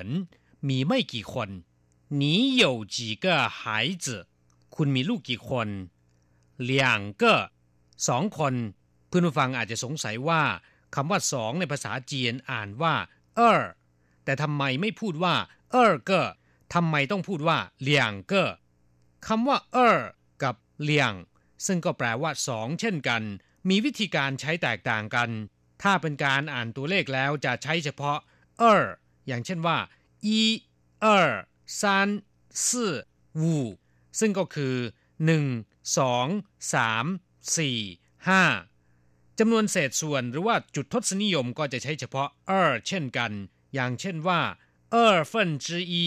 [0.68, 1.50] มีไม่กี่คน
[2.22, 2.24] 你
[2.62, 2.64] 有
[2.96, 3.26] 几个
[3.60, 3.62] 孩
[4.04, 4.06] 子
[4.76, 5.68] คุณมีลูกกี่คน
[6.70, 6.72] 两
[7.22, 7.24] 个
[8.08, 8.54] สองคน
[9.08, 10.42] เพื่อนผู้ฟังอาจจะสงสัยว่า
[10.96, 12.96] คำว่าสองในภาษาจีนอ่านว่า
[13.36, 13.62] เออ
[14.24, 15.36] แต่ทำไมไม่พูดว่า
[15.72, 16.28] เออเกอ
[16.74, 18.50] ทำไมต้องพูดว่าเลียงเกอ
[19.28, 19.98] คำว่าเออ
[20.44, 21.14] กับเลียง
[21.67, 23.23] ซึ่งก็แปลว่าสองเช่นกัน
[23.69, 25.31] มีวิธีการใช้แตกต่างกัน
[25.83, 28.19] ถ้าเป็นการอ่านตัวเลขแล้วจะใช้เฉพาะ
[28.59, 28.85] เออ
[29.27, 29.79] อย่างเช่นว่า
[30.27, 30.41] อี
[31.01, 31.33] เออ
[31.81, 32.09] ซัน
[32.67, 32.93] สี่
[33.41, 33.57] วู
[34.21, 34.77] ซึ่งก็คือ
[35.25, 35.45] หนึ่ง
[35.99, 36.27] สอง
[36.75, 37.05] สาม
[37.57, 37.79] สี่
[38.29, 38.43] ห้า
[39.39, 43.33] จำนวนเศษส่วนหรือว่าจุดทศนิยมก็จะใช้เฉพาะเออเช่นกัน
[43.75, 44.41] อย่างเช่นว่า
[44.91, 46.05] เออเฟินจือี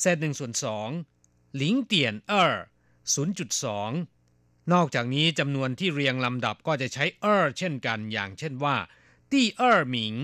[0.00, 0.88] เศษหนึ่งส่วนสอง
[1.56, 2.56] หลิงเตียนเออ
[3.12, 3.90] ศูนย์จุดสอง
[4.72, 8.76] นอกจากนี้จำนวนที่เรียงลำดับก็จะใช้เออเช่นกันอย่างเช่นว่า
[9.30, 10.14] ตี้เออหมิง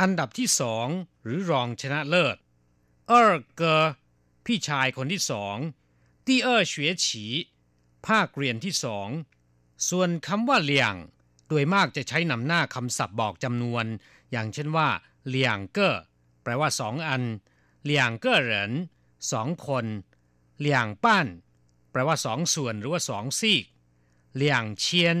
[0.00, 0.86] อันดับที่สอง
[1.22, 2.36] หรือรองชนะเลิศ
[3.08, 3.84] เออเกอ
[4.46, 5.56] พี่ชายคนที่สอง
[6.26, 7.24] ตี้เออเฉวียฉี
[8.06, 9.08] ภาคเรียนที่สอง
[9.88, 10.94] ส่วนคำว่าเลียง
[11.48, 13.84] โดยมากจะใช้นำหน้าคำศัพท์บอกจำนวน
[14.30, 14.88] อย่างเช่นว่า
[15.28, 15.94] เลียงเก้อ
[16.42, 17.22] แปลว่าสองอัน
[17.84, 18.72] เลียงเก้อเหริน
[19.32, 19.84] สองคน
[20.60, 21.26] เลียงป้าน
[21.90, 23.64] แปลว่าสองส่วนหรือว่าสองซีก
[24.37, 25.17] เหลียงเชียน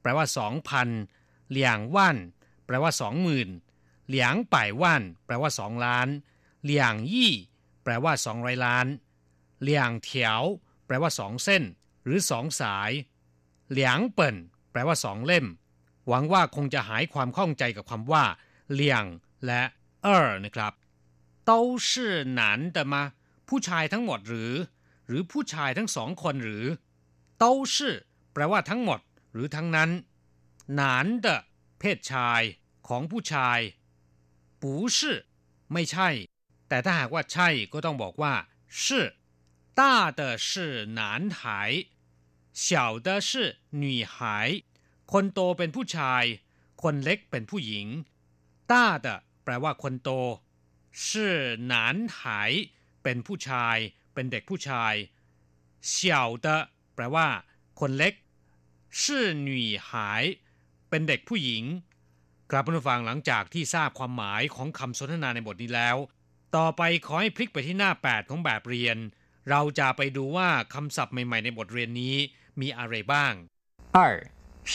[0.00, 0.88] แปลว่าสองพัน
[1.50, 2.16] เหลียงว่าน
[2.66, 3.48] แปลว่าสองหมื่น
[4.08, 6.08] เหลียงป่ายว่านแปลว่าสองล้าน
[6.64, 7.32] เหลียงยี่
[7.82, 8.86] แปลว่าสองร้อยล้าน
[9.62, 10.42] เหลียงเถียว
[10.86, 11.62] แปลว่าสองเส้น
[12.04, 12.90] หรือสองสาย
[13.70, 14.36] เหลียงเปิ่น
[14.72, 15.46] แปลว่าสองเล่ม
[16.08, 18.24] หวังว่าคงจะหายความข้องใจกับคำว่า
[18.72, 19.04] เลี่ยง
[19.46, 19.62] และ
[20.02, 20.72] เออนะครับ
[21.48, 21.50] 都
[21.88, 21.90] 是
[22.38, 22.40] 男
[22.76, 22.94] 的吗
[23.48, 24.52] ผู้ชายทั้งหมดหรือ
[25.06, 26.64] หรือผู้ชายทั้งสองคนหรือ
[27.42, 27.76] 都是
[28.32, 29.00] แปลว่าทั้งหมด
[29.32, 29.90] หรือทั้งนั้น
[30.74, 31.26] หนาน的
[31.78, 32.42] เพศชาย
[32.88, 33.58] ของผู้ชาย
[34.62, 34.64] 不
[34.96, 34.98] 是
[35.72, 36.08] ไม่ใช่
[36.68, 38.34] แต่ถ้าหากว่าใช่ก็ต้องบอกว่า
[38.82, 38.84] 是
[39.78, 39.80] 大
[40.18, 40.50] 的是
[41.00, 41.00] 男
[41.38, 41.40] 孩
[42.64, 42.64] 小
[43.06, 43.30] 的是
[43.82, 44.16] 女孩
[45.12, 46.24] คนโตเป็นผู้ชาย
[46.82, 47.86] คนเล็กเป็นผู้หญิง
[48.70, 49.06] ต้า的
[49.44, 50.10] แปลว่าคนโต
[51.04, 51.08] 是
[51.72, 51.74] 男
[52.18, 52.20] 孩
[53.02, 53.76] เป็นผู้ชาย
[54.14, 54.94] เป็นเด็กผู้ชาย
[55.94, 55.96] 小
[56.44, 56.46] 的
[56.94, 57.28] แปลว่า
[57.80, 58.14] คนเล็ก
[59.00, 59.02] 是
[59.48, 59.50] 女
[59.88, 59.90] 孩
[60.88, 61.64] เป็นเด็กผู้หญิง
[62.50, 65.96] ครับผู้ฟังหลังจากที่ทราบความหมายของคำสนทนาในบทนี้แล้ว
[66.56, 68.96] ต่อไปขอให้พลิกไปที่หน้า 8 ของแบบเรียน
[69.50, 72.16] เราจะไปดูว่าคำศัพท์ใหม่ๆในบทเรียนนี้
[72.60, 73.32] มีอะไรบ้าง
[73.96, 73.98] 二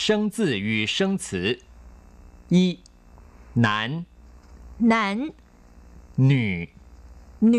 [0.34, 1.26] 字与生词
[2.54, 2.56] 一
[3.66, 3.66] 男
[4.92, 4.94] 男
[6.30, 6.32] 女
[7.54, 7.56] 女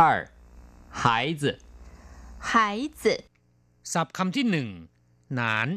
[0.00, 0.02] 二
[1.00, 1.00] 孩
[1.40, 1.42] 子
[2.48, 2.50] 孩
[3.00, 3.02] 子
[3.93, 4.69] ศัพท์คำที่หนึ่ง
[5.35, 5.67] หนาน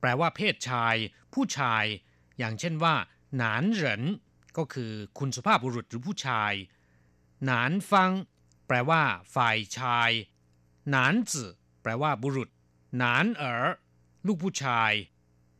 [0.00, 0.94] แปลว่าเพศชาย
[1.34, 1.84] ผู้ชาย
[2.38, 2.94] อย่างเช่นว่า
[3.36, 4.02] หนานเหริน
[4.56, 6.52] ก็คือคุณสุภาพบุรุษหรือผู้ชาย
[7.44, 8.10] หนานฟัง
[8.66, 9.02] แปลว่า
[9.34, 10.10] ฝ่ายชาย
[10.90, 11.50] หนานจื่อ
[11.82, 12.50] แปลว่าบุรุษ
[12.98, 13.66] หนานเอ๋อ
[14.26, 14.92] ลูกผู้ชาย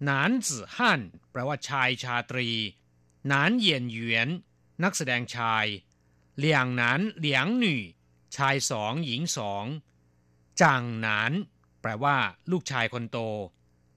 [0.04, 2.48] หนานจื่อฮั่นแปลว่าชายชาตรี
[3.28, 4.28] หนานเหยียนเหวียน
[4.82, 5.66] นักแสดงชาย
[6.38, 7.80] เหลียงหนานเหลียงหน่
[8.37, 9.64] ชายสองหญิงสอง
[10.61, 11.32] จางหนาน
[11.82, 12.16] แปลว่า
[12.50, 13.18] ลูกชายคนโต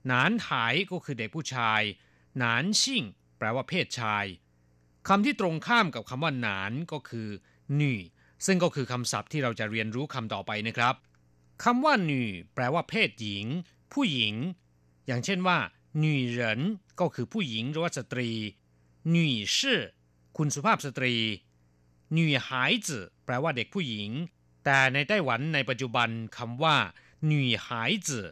[0.08, 1.82] หนานหายก็คือเด็กผู้ชาย
[2.38, 3.04] หนานชิ่ง
[3.38, 4.26] แปลว่าเพศชาย
[5.08, 7.28] คำที่ตรงข้ามกับคำว่าหนานก็คือ
[7.78, 8.00] หน่
[8.46, 10.96] ซึ่งก็คือคำศัพท์ที่เราจะเรียนรู้คำต่อไปนะครับ
[11.64, 13.46] คำว่าหน่แปลว่าเพศหญิง
[13.94, 14.34] ผู้หญิง
[15.08, 15.58] อย่างเช่นว่า
[16.00, 16.62] หน่เหริน
[17.00, 18.30] ก็คือผู้หญิงหรือว่าสตรี
[19.12, 19.82] หน่ชื่อ
[20.38, 21.16] คุณสุภาพสตรี
[22.14, 24.10] หนี่หายจื่อแปลว่าเด็กผู้หญิง
[24.66, 26.76] แต่ในไต้หวันในปัจจุบันคำว่า
[27.26, 28.28] หนุ่ยหายจื่อ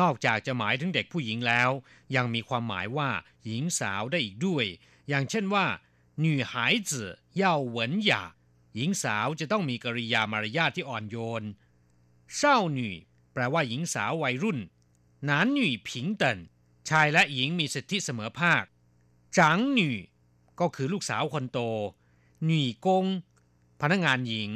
[0.00, 1.70] นอกจากจะหมายถึงเด็กผู้หญิงแล้ว
[2.16, 3.10] ยังมีความหมายว่า
[3.46, 4.64] หญิงสาวได้อีกด้วย
[5.08, 5.66] อย่างเช่นว่า
[6.20, 7.08] หนุ่ยหายจื่อ
[7.40, 8.22] ย่าเหวินหยา
[8.74, 11.42] หญิงสาวจะต้องมีกริยามารยาทที่อ่อนโยน
[12.36, 12.94] เศร้าหนุ่ย
[13.32, 14.58] แปลว่าหญิงสาววัยรุ่น
[15.28, 16.38] นานหนุ่ยผิงเติน
[16.88, 18.64] ชายและหญิงมีสิทธิเสมอภาค
[19.38, 19.96] จางหนุ่ย
[20.60, 21.58] ก็คือลูกสาวคนโต
[22.44, 23.04] หนุ่ยกง
[23.80, 24.50] พนักงานหญิง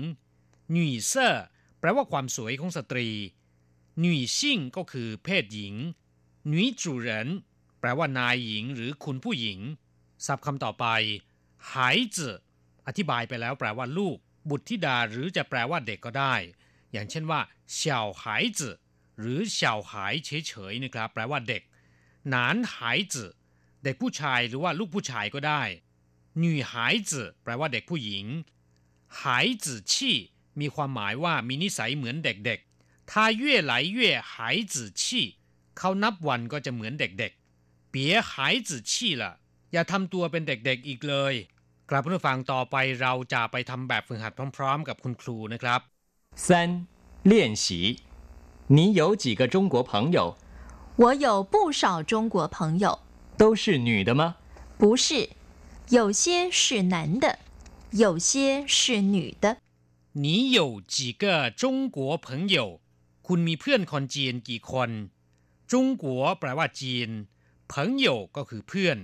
[0.71, 1.35] หนุ่ยเซ่อ
[1.79, 3.09] แปลว่าความสวยของสตรี
[4.01, 5.75] หน่ซิ่งก็คือเพศหญิง
[6.49, 7.29] หน่จูเหริน
[7.81, 9.59] แปลว่านายหญิงหรือคุณผู้หญิง
[10.27, 10.87] ศัพท์คำต่อไป
[11.73, 12.29] หายจื
[12.87, 14.17] อธิบายไปแล้วแปลว่าลูก
[14.51, 16.35] บุตรธิดาหรือจะแปลว่าเด็กก็ได้
[16.93, 17.41] อย่างเช่นว่า
[17.75, 18.77] เฉาหายจือ
[19.21, 21.63] หรือเฉาหายเฉยๆนะครับ แปลว่าเด็ก
[22.29, 23.31] หนานหายจือ
[23.85, 25.63] เด็กผู้ชายหรือว่าลูกผู้ชายก็ได้
[26.39, 28.25] หน่หายจือแปลว่าเด็กผู้หญิง
[29.23, 30.17] หายจือชี่
[30.61, 32.61] มีความหมายว่ามีนิสัยเหมือนเด็ก
[33.08, 35.38] 他越来越孩子气
[35.78, 37.96] เขานับวันก็จะเหมือนเด็กๆ别
[38.32, 38.34] 孩
[38.68, 39.24] 子气了
[39.74, 41.34] อย่าทำตัวเป็นเด็กๆอีกเลย
[41.90, 45.80] กลับมาฟังต่อไปเราจะไปทำแบบฝึกหัดพร้อมๆกับคุณครูนะครับ
[46.46, 46.88] 三
[47.32, 47.66] 练习
[48.76, 50.18] 你有几个中国朋友
[51.02, 53.00] 我有不少中国朋友
[53.38, 54.22] 都是女的吗
[54.78, 55.30] 不是
[55.90, 57.40] 有些是男的
[57.92, 59.58] 有些是女的
[60.14, 62.80] 你有几个中国朋友
[63.28, 64.90] คุณมีเพื่อนคนจีนกี่คน
[65.72, 67.10] จงกัวแปลว่าจีน
[67.72, 67.74] 朋
[68.06, 68.98] 友ก็คือเพื่อน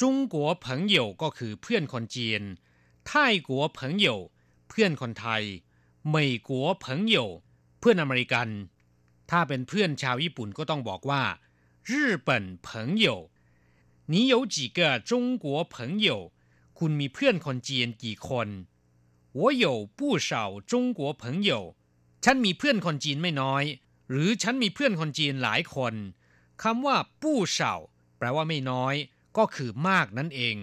[0.00, 2.42] จงกัวเผิงเหยวก็คือเพื่อนคนจีน
[3.06, 4.18] ไทยกัวเผิงเหยว
[4.68, 5.42] เพื่อนคนไทย
[6.10, 7.28] เมยกัวเผิงเหยว
[7.78, 8.48] เพื่อนอเมริกัน
[9.30, 11.22] ถ้าเป็นเพื่อนชาวญี่ปุ่นก็ต้องบอกว่า
[11.88, 11.92] 日
[12.26, 12.28] 本
[12.66, 12.68] 朋
[13.04, 13.06] 友
[14.12, 14.78] 你有几个
[15.10, 15.10] 中
[15.42, 15.74] 国朋
[16.06, 16.08] 友
[16.78, 18.48] คุณมีเพื่อนคนจีนกี่คน
[19.38, 19.66] 我有
[19.98, 20.30] 不少
[20.70, 21.50] 中国朋友
[22.24, 23.64] ฉันมีเพื่อนคนจีนไม่น้อย
[24.10, 25.94] หรือฉันมีเพื่อนคนจีนหลายคน
[26.62, 27.72] คำว่าผู้เฉา
[28.18, 28.94] แปลว่าไม่น้อย
[29.38, 30.56] ก็คือมากนั่นเอง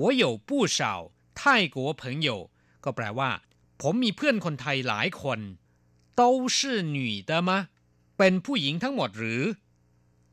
[0.00, 0.80] 我有不少
[1.38, 1.40] 泰
[1.74, 2.28] 国朋友
[2.84, 3.30] ก็แปลว่า
[3.80, 5.38] ผมมีเพื่อนคนไทยหลายคน
[6.20, 6.22] 都
[6.56, 6.58] 是
[6.96, 6.98] 女
[7.30, 7.50] 的吗
[8.18, 9.42] เป็นผู้หญิงทั้งหมดหรือ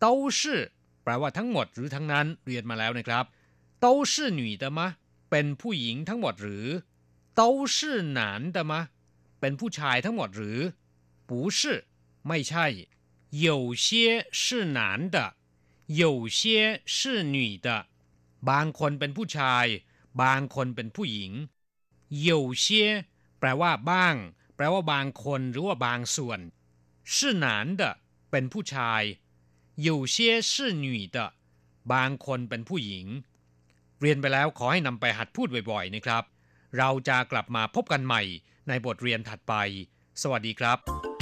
[0.04, 0.06] 都
[0.40, 0.42] 是
[1.04, 3.26] แปลว่าทั้งหมดหรือทั้งนั้นเรียนมาแล้วนะครับ
[3.84, 4.80] 都是女的吗
[5.32, 6.66] เป็นผู้หญิงทั้งหมดหรือ
[7.40, 7.42] 都
[7.76, 7.78] 是
[8.18, 8.20] 男
[8.56, 8.74] 的吗
[9.42, 10.60] เป็นผู้ชายทั้งหมดหรือ
[11.30, 11.60] 不是
[12.28, 12.66] ไม่ใช่
[13.46, 13.48] 有
[13.86, 13.88] 些
[14.42, 14.44] 是
[14.78, 14.80] 男
[15.16, 15.18] 的
[16.02, 16.04] 有
[16.38, 16.40] 些
[16.96, 17.68] 是女的
[18.50, 19.66] บางคนเป็นผู้ชาย
[20.22, 21.32] บางคนเป็นผู้หญิง
[22.28, 22.30] 有
[22.64, 22.68] 些
[23.40, 24.16] แปลว่าบ้าง
[24.56, 26.40] แปลว่าบางคนหรือว่าบางส่วน
[27.14, 27.46] 是男
[27.80, 27.82] 的
[28.32, 29.02] เป็นผู้ชาย
[29.88, 30.18] 有些
[30.52, 30.54] 是
[30.86, 31.18] 女的
[31.94, 33.06] บางคนเป็นผู้หญิง
[34.02, 36.24] เรียนไปแล้วขอให้นำไปหัดพูดบ่อยๆนะครับ
[36.78, 38.22] เราจะกลับมาพบกันใหม่
[38.69, 39.55] ในบทเรียนถัดไป
[40.23, 41.22] สวัสดีครับ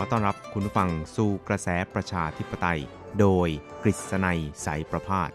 [0.00, 2.80] อต้อนรับคุณผู้ฟังสู่กระแสประชาธิปไตย
[3.20, 3.48] โดย
[3.82, 5.30] กฤษณัยสายประพาส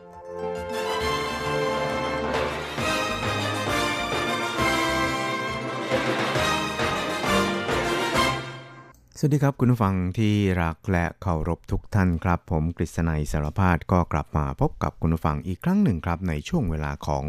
[9.27, 17.25] วัสดีครับคุณผู้ฟังที่รักและเคารพทุกท่านครับ ผมกฤษณัยสารพาดก็กลับมาพบกับคุณผู้ฟังอีกครั้งหนึ่งครับ ในช่วงเวลาของ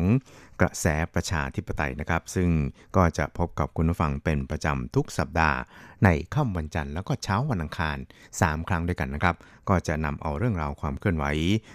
[0.61, 2.49] กระแสประชาธิปไตยนะครับ ซึ่ง
[2.97, 5.59] ก็จะพบกับคุณผู้ฟังเป็นประจำทุกสัปดาห์
[6.05, 7.97] ในค่ำวันจันทร์แล้วก็เช้าวันอังคาร
[8.33, 9.37] 3 ครั้งด้วยกันนะครับ
[9.69, 11.25] ก็จะนำเอาเรื่องราวความเคลื่อนไหว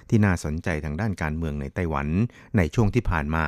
[0.10, 2.08] ที่น่าสนใจทางด้านการเมืองในไต้หวัน
[2.58, 3.46] ในช่วงที่ผ่านมา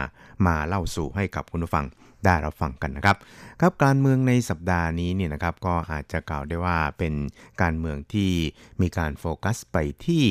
[0.48, 1.86] มาเล่าสู่ให้กับคุณผู้ฟัง
[2.26, 3.18] ได้รับฟังกันนะครับ
[3.62, 7.14] ครับการเมืองในสัปดาห์นี้เนี่ยนะครับก็อาจจะกล่าวได้ว่าเป็น
[7.62, 8.32] การเมืองที่
[8.82, 10.26] มีการโฟกัสไปที่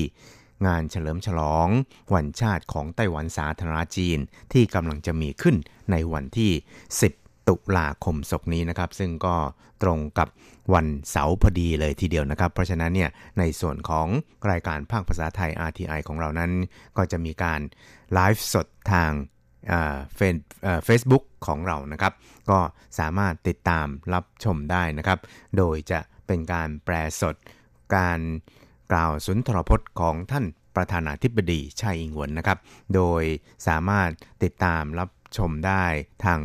[0.67, 1.69] งานเฉลิมฉลอง
[2.15, 4.19] วันชาติของไต้หวันสาธารณจีน
[4.53, 5.57] ที่กำลังจะมีขึ้น
[5.91, 6.53] ในวันที่
[7.01, 9.37] 10 ตุลาคมศกนี้นะครับ ซึ่งก็
[9.83, 10.29] ตรงกับ
[10.75, 14.07] วันเสาร์พอดีเลยทีเดียวนะครับ เพราะฉะนั้นเนี่ยในส่วนของ
[14.51, 16.51] รายการภาคภาษาไทย RTI ของเรานั้น
[16.97, 17.61] ก็จะมีการ
[18.15, 19.11] ไลฟ์สดทาง
[20.17, 22.13] เฟซบุ๊ก ของเรานะครับ
[22.51, 22.59] ก็
[22.99, 25.19] สามารถติดตามรับชมได้นะครับ
[25.57, 27.37] โดยจะเป็นการแปลสด
[27.97, 28.21] การ
[28.93, 30.45] กล่าวสุนทรพจน์ของท่าน
[30.77, 32.59] ประธานาธิบดีชัยอิงหวนนะครับ
[32.95, 33.23] โดย
[33.69, 34.11] สามารถ
[34.43, 35.85] ติดตามรับชมได้
[36.25, 36.41] ทาง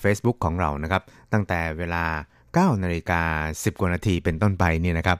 [0.00, 2.04] เฟซบุ๊กของเรานะครับ ตั้งแต่เวลา
[2.74, 5.18] 9 นาฬิกา 10 กว่านาทีเป็นต้นไปนี่นะครับ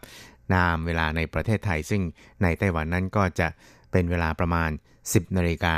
[0.55, 2.03] นามเวลาในประเทศไทย ซึ่ง
[2.43, 3.49] ในไต้หวันนั้นก็จะ
[3.93, 4.71] เป็นเวลาประมาณ
[5.03, 5.77] 10 นาฬิกา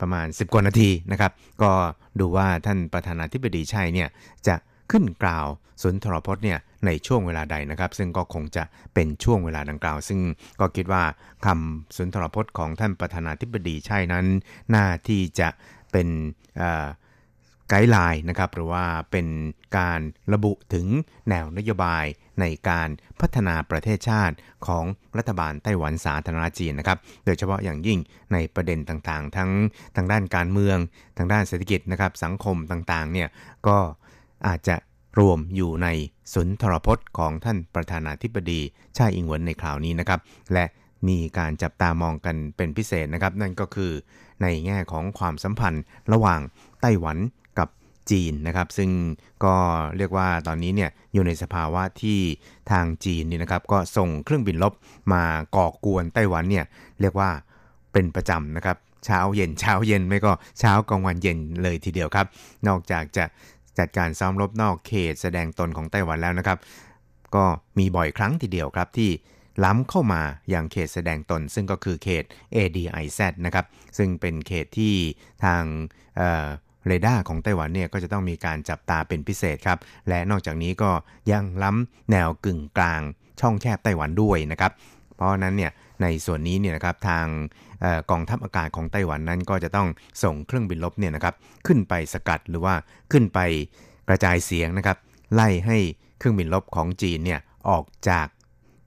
[0.00, 1.72] ประมาณ 10 กว่านาทีนะครับ ก็
[2.20, 4.08] ดูว่าท่านประธานาธิบดีชัยเนี่ย
[4.46, 4.56] จะ
[4.90, 5.46] ขึ้นกล่าว
[5.82, 8.64] สุนทรพจน์เนี่ยในช่วงเวลาใดนะครับ ซึ่งก็คงจะ
[8.94, 10.20] เป็นช่วงเวลาดังกล่าว ซึ่ง
[10.60, 11.02] ก็คิดว่า
[11.46, 14.26] คำสุนทรพจน์ของท่านประธานาธิบดีชัยนั้น
[14.74, 15.48] น่าที่จะ
[15.92, 16.08] เป็น
[17.74, 19.26] ไกด์ไลน์นะครับหรือว่าเป็น
[19.78, 20.00] การ
[20.32, 20.86] ระบุถึง
[21.28, 22.04] แนวนโยบาย
[22.40, 22.88] ในการ
[23.20, 24.34] พัฒนาประเทศชาติ
[24.66, 24.84] ของ
[25.18, 27.98] รัฐบาลไต้หวันสาธารณจีนนะครับ โดยเฉพาะอย่างยิ่ง
[28.32, 29.50] ในประเด็นต่างๆ ทั้ง
[29.96, 30.78] ทางด้านการเมือง
[31.18, 33.28] ทางด้านเศรษฐกิจนะครับ สังคมต่างๆ เนี่ย
[33.66, 33.78] ก็
[34.46, 34.76] อาจจะ
[35.18, 35.88] รวมอยู่ใน
[36.34, 38.60] สุนทรพจน์ของท่านประธานาธิบดี
[38.96, 40.20] ชาอิงหวนในคราวนี้นะครับ
[40.52, 40.64] และ
[41.08, 43.92] มีการจับตามองกันเป็นพิเศษนะครับ นั่นก็คือ
[44.42, 46.40] ในแง่ของความสัมพันธ์ระหว่าง
[46.82, 47.18] ไต้หวัน
[48.10, 48.90] จีนนะครับ ซึ่ง
[49.44, 49.54] ก็
[49.96, 52.18] เรียกว่าตอนนี้เนี่ยอยู่ในสภาวะที่
[52.70, 54.74] ทางจีนนี่นะครับก็ส่งเครื่องบินลบ
[55.12, 55.22] มา
[55.56, 56.64] ก่อกวนไต้หวันเนี่ย
[57.00, 57.30] เรียกว่า
[57.92, 62.26] เป็นประจำนะครับเช้าเย็นเช้าเย็นไม่ก็เช้ากลางวันเย็นเลยทีเดียวครับ
[62.68, 63.24] นอกจากจะ
[63.78, 66.58] จัดการซ้อมรบนอกเขตแสดงตนของไต้หวันแล้วนะครับ
[67.34, 67.44] ก็
[67.78, 69.10] มีบ่อยครั้งทีเดียวครับที่
[69.64, 73.66] ล้ำเข้ามาอย่างเขตแสดงตน ซึ่งก็คือเขต ADIZ นะครับ
[73.98, 74.94] ซึ่งเป็นเขตที่
[75.44, 75.62] ทาง
[76.86, 80.90] เรดาร์ของไต้หวันเนี่ยก็จะต้องมีการจับตาเป็นพิเศษครับ และนอกจากนี้ก็
[81.30, 83.00] ยังล้ำแนวกึ่งกลาง
[83.40, 84.72] ช่องแคบไต้หวันด้วยนะครับ
[85.16, 87.26] เพราะนั้นเนี่ยในส่วนนี้เนี่ยนะครับทาง
[88.10, 89.88] กองทัพอากาศของไต้หวันนั้นก็จะต้อง
[90.22, 91.34] ส่งเครื่องบินลบเนี่ยนะครับ
[91.66, 92.74] ขึ้นไปสกัดหรือว่า
[93.12, 93.38] ขึ้นไป
[94.08, 94.96] กระจายเสียงนะครับ
[95.34, 95.78] ไล่ให้
[96.18, 98.26] เครื่องบินลบของจีนเนี่ยออกจาก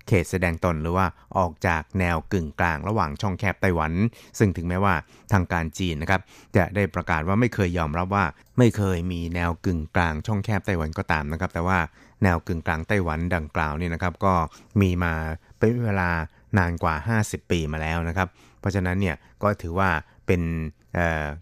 [0.07, 1.05] เขตแสดงตนหรือว่า
[1.37, 3.91] ออกจากแนวกึ่งกลางระหว่างช่องแคบไต้หวัน
[4.39, 4.93] ซึ่งถึงแม้ว่า
[5.33, 6.21] ทางการจีนนะครับ
[6.57, 8.25] จะได้ประกาศว่าไม่เคยยอมรับว่า
[8.57, 11.79] ไม่เคยมีแนวกึ่งกลางช่องแคบไต้หวันก็ตามนะครับ แต่ว่า
[12.23, 14.33] แนวกึ่งกลางไต้หวันดังกล่าวนี่นะครับ ก็
[14.81, 15.13] มีมา
[15.57, 16.09] เป็นเวลา
[16.57, 16.95] นานกว่า
[17.25, 18.27] 50 ปีมาแล้วนะครับ
[18.59, 19.89] เพราะฉะนั้นเนี่ยก็ถือว่า
[20.27, 20.41] เป็น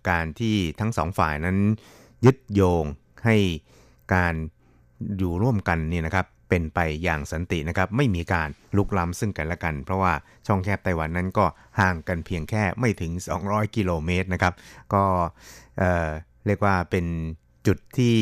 [0.09, 1.57] การที่ทั้งสองฝ่ายนั้น
[2.26, 2.86] ยึดโยง
[3.26, 3.36] ให้
[4.14, 4.34] การ
[5.18, 10.14] อยู่ร่วมกันเนี่ยนะครับ เป็นไปอย่างสันตินะครับ ไม่มีการลุกล้ำซึ่งกันและกัน เพราะว่า
[10.47, 11.45] ช่องแคบไต้หวันนั้นก็
[11.80, 13.12] ห่างกันเพียงแค่ไม่ถึง
[13.43, 14.54] 200 กิโลเมตรนะครับ
[14.93, 15.04] ก็
[15.78, 17.06] เเรียกว่าเป็น
[17.68, 18.16] จุดที่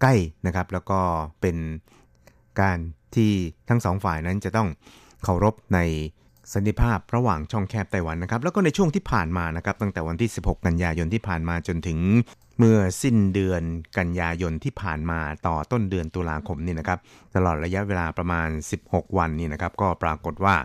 [0.00, 0.14] ใกล้
[0.46, 1.00] นะครับ แล้วก็
[1.40, 1.56] เป็น
[2.60, 2.78] การ
[3.14, 3.32] ที่
[3.68, 4.68] ทั้งสองฝ่ายนั้นจะต้อง
[5.24, 5.78] เคารพใน
[6.52, 11.98] สันติภาพระหว่างช่องแคบไต้หวันนะครับ แล้วก็ในช่วงที่ผ่านมานะครับ ตั้งแต่วันที่ 16 กันยายนที่ผ่านมาจนถึง
[12.62, 13.62] เมื่อสิ้นเดือน
[13.98, 16.98] กันยายนที่ผ่านมาต่อต้นเดือนตุลาคมนี่นะครับ
[17.34, 18.48] ตลอดระยะเวลาประมาณ
[18.82, 20.56] 16 วันนี่นะครับ ก็ปรากฏว่า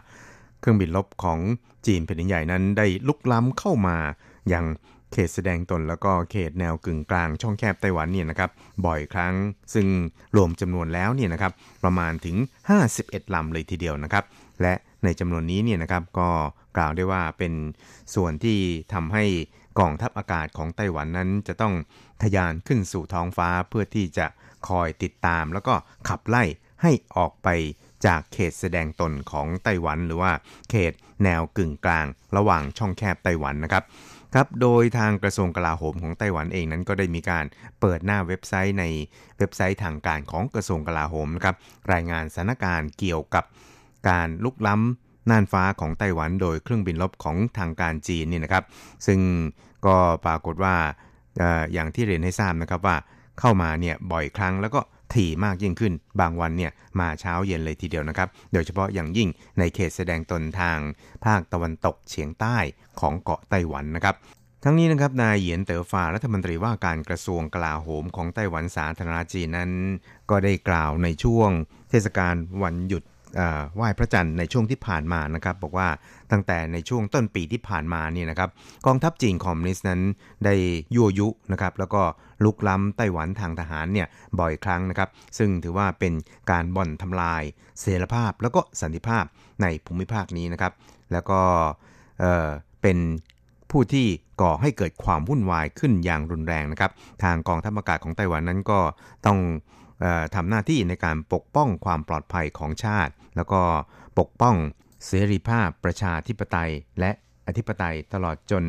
[0.60, 1.40] เครื่องบินลบของ
[1.86, 3.98] จีนแผ่นใหญ่นั้นได้ลุกล้ำเข้ามา
[4.54, 4.66] ยัง
[5.14, 8.50] เเขตแสดงตนแล้วก็เขตแนวกึ่งกลางช่องแคบไต้หวันเนี่ยนะครับ
[8.86, 9.34] บ่อยครั้ง
[9.74, 9.88] ซึ่ง
[10.36, 11.52] รวมจำนวนแล้วเนี่ยนะครับ
[11.84, 12.36] ประมาณถึง
[12.86, 14.24] 51ลำเลยทีเดียวนะครับ
[14.62, 14.74] และ
[15.04, 16.30] ในจำนวนนี้เนี่ยนะครับก็
[16.78, 17.54] กล่าวได้ว่าเป็น
[18.16, 18.58] ส่วนที่
[18.94, 19.26] ทำให้
[19.80, 21.74] กองทัพอากาศของไต้หวันนั้นจะต้อง
[22.22, 24.26] ทะยานขึ้นสู่ท้องฟ้าเพื่อที่จะ
[24.68, 25.74] คอยติดตาม แล้วก็
[26.10, 26.44] ขับไล่
[26.82, 27.50] ให้ออกไป
[28.06, 30.32] จากเขตแสดงตนของไต้หวัน หรือว่า
[30.70, 32.06] เขตแนวกึ่งกลาง
[32.38, 33.84] ระหว่างช่องแคบไต้หวันนะครับ
[34.34, 37.46] ครับโดยทางกระทรวงกลาโหมของไต้หวันเองนั้นก็ได้มีการ
[37.80, 38.86] เปิดหน้าเว็บไซต์ใน
[39.38, 41.56] เว็บไซต์ทางการของกระทรวงกลาโหมนะครับ
[41.94, 43.44] รายงานสถานการณ์เกี่ยวกับ
[44.10, 48.64] การลุกล้ำ น่านฟ้าของไต้หวันโดยเครื่องบินลบของทางการจีนนี่นะครับ
[49.08, 49.20] ซึ่ง
[49.86, 49.96] ก็
[50.26, 50.76] ปรากฏว่า
[51.74, 52.96] อย่างที่เรียนให้ทราบนะครับว่า
[53.40, 54.82] เข้ามาเนี่ยบ่อยครั้งแล้วก็
[55.14, 60.78] ถี่มากยิ่งขึ้น บางวันเนี่ยมาเช้าเย็นเลยทีเดียวนะครับ โดยเฉพาะอย่างยิ่งในเขตแสดงตนทาง
[61.26, 62.58] ภาคตะวันตกเฉียงใต้
[63.00, 64.16] ของเกาะไต้หวันนะครับ
[64.64, 69.72] ทั้งนี้นะครับนายเหยียนเต๋อฟารัฐมนตรีว่าการกระทรวงกลาโหมของไต้หวันสาธารณจีนนั้น
[70.30, 71.50] ก็ได้กล่าวในช่วง
[71.90, 73.04] เทศกาลวันหยุด
[73.76, 75.88] ไหว้พระจันทร์ในช่วงที่ผ่านมานะครับบอกว่า
[76.32, 78.50] ตั้งแต่ในช่วงต้นปีที่ผ่านมานี่นะครับ
[78.86, 80.02] กองทัพจีนคอมมิวนิสต์นั้น
[80.46, 80.56] ได้
[80.96, 82.02] ยั่วยุนะครับแล้วก็
[82.44, 84.08] ลุกล้ำไต้หวันทางทหารเนี่ย
[84.40, 86.14] บ่อยครั้งนะครับ ซึ่งถือว่าเป็น
[86.52, 87.44] การบ่อนทำลาย
[87.82, 89.24] เสรีภาพแล้วก็สันติภาพ
[89.62, 90.74] ในภูมิภาคนี้นะครับ
[91.12, 91.40] แล้วก็
[92.20, 92.98] เเป็น
[93.72, 94.08] ผู้ที่
[94.42, 96.92] ก่อให้เกิดความวุ่นวายขึ้นอย่างรุนแรงนะครับ
[97.24, 98.80] ทางกองทัพอากาศของไต้หวันนั้นก็
[99.26, 99.40] ต้อง
[100.36, 103.62] ทำหน้าที่ในการปกป้องความปลอดภัยของชาติ แล้วก็
[104.20, 104.56] ปกป้อง
[105.06, 107.12] เสรีภาพประชาธิปไตย และ
[107.48, 108.66] อธิปไตยตลอดจน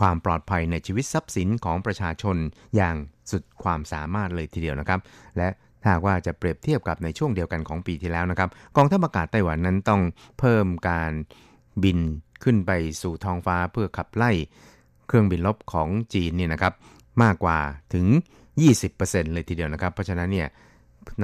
[0.00, 2.36] ความปลอดภัยในชีวิตทรัพย์สินของประชาชน
[2.76, 2.96] อย่าง
[3.30, 5.00] สุดความสามารถเลยทีเดียวนะครับ
[5.36, 5.48] และ
[5.82, 10.02] ถ้าว่าจะเปรียบเทียบกับในช่วงเดียวกันของปีที่แล้วนะครับ กองทัพอากาศไต้หวันนั้นต้อง
[10.38, 11.12] เพิ่มการ
[11.82, 11.98] บิน
[12.44, 12.70] ขึ้นไป
[13.02, 14.30] สู่ท้องฟ้าเพื่อขับไล่
[15.06, 16.74] เครื่องบินลบของจีนเนี่ยนะครับ
[17.22, 17.58] มากกว่า
[17.94, 18.06] ถึง
[18.60, 20.48] 20%เลยทีเดียวนะครับ เพราะฉะนั้นเนี่ย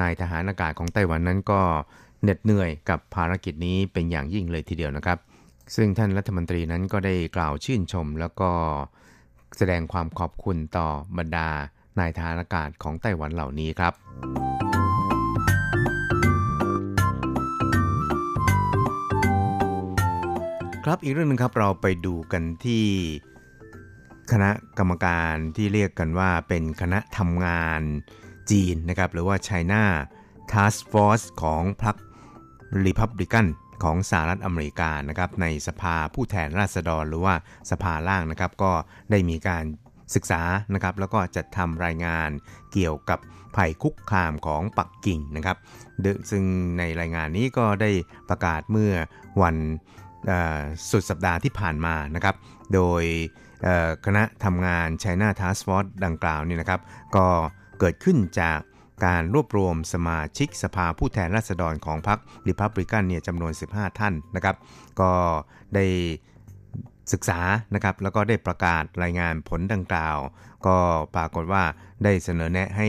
[0.00, 1.60] นายทหารอากาศของไต้หวันนั้นก็
[2.22, 5.18] เหน็ดเหนื่อยกับภารกิจนี้เป็นอย่างยิ่งเลยทีเดียวนะครับ
[5.76, 8.50] ซึ่งท่านรัฐมนตรีนั้นก็ได้กล่าวชื่นชม แล้วก็
[9.56, 11.48] แสดงความขอบคุณต่อบรรดา
[11.98, 13.92] นายทหารอากาศของไต้หวันเหล่านี้ครับ
[20.84, 22.84] ครับอีกเรื่องนึงครับเราไปดูกันที่
[24.32, 27.82] คณะกรรมการที่เรียกกันว่าเป็นคณะทำงาน
[28.50, 29.82] จีนนะครับหรือว่า China
[30.52, 31.96] Task Force ของพรรค
[32.86, 33.46] Republican
[33.82, 37.34] ของสหรัฐอเมริกานะครับในสภาผู้แทนราษฎรหรือว่า
[37.70, 38.72] สภาล่างนะครับก็
[39.10, 39.64] ได้มีการ
[40.14, 40.42] ศึกษา
[40.74, 42.30] นะครับแล้วก็จัดทำรายงาน
[42.72, 43.18] เกี่ยวกับ
[43.56, 45.56] ภัยคุกคามของปักกิ่งนะครับ
[46.30, 46.44] ซึ่ง
[46.78, 47.90] ในรายงานนี้ก็ได้
[48.28, 48.92] ประกาศเมื่อ
[49.42, 49.56] วัน
[50.90, 52.34] สุดสัปดาห์ที่ผ่านมานะครับ
[52.74, 53.04] โดย
[54.04, 56.80] คณะทำงาน China Task Force ดังกล่าวนี่นะครับ
[57.16, 57.26] ก็
[57.80, 58.58] เกิดขึ้นจาก
[59.04, 64.56] การรวบรวมสมาชิกสภาผู้แทนราษฎรของพรรคริพับลิกันเนี่ยจำนวน 15 ท่านนะครับ
[65.00, 65.10] ก็
[65.74, 65.84] ได้
[67.12, 67.40] ศึกษา
[67.74, 70.18] นะครับ แล้วก็ได้ประกาศรายงานผลดังกล่าว
[70.66, 70.76] ก็
[71.16, 71.64] ปรากฏว่า
[72.04, 72.88] ได้เสนอแนะให้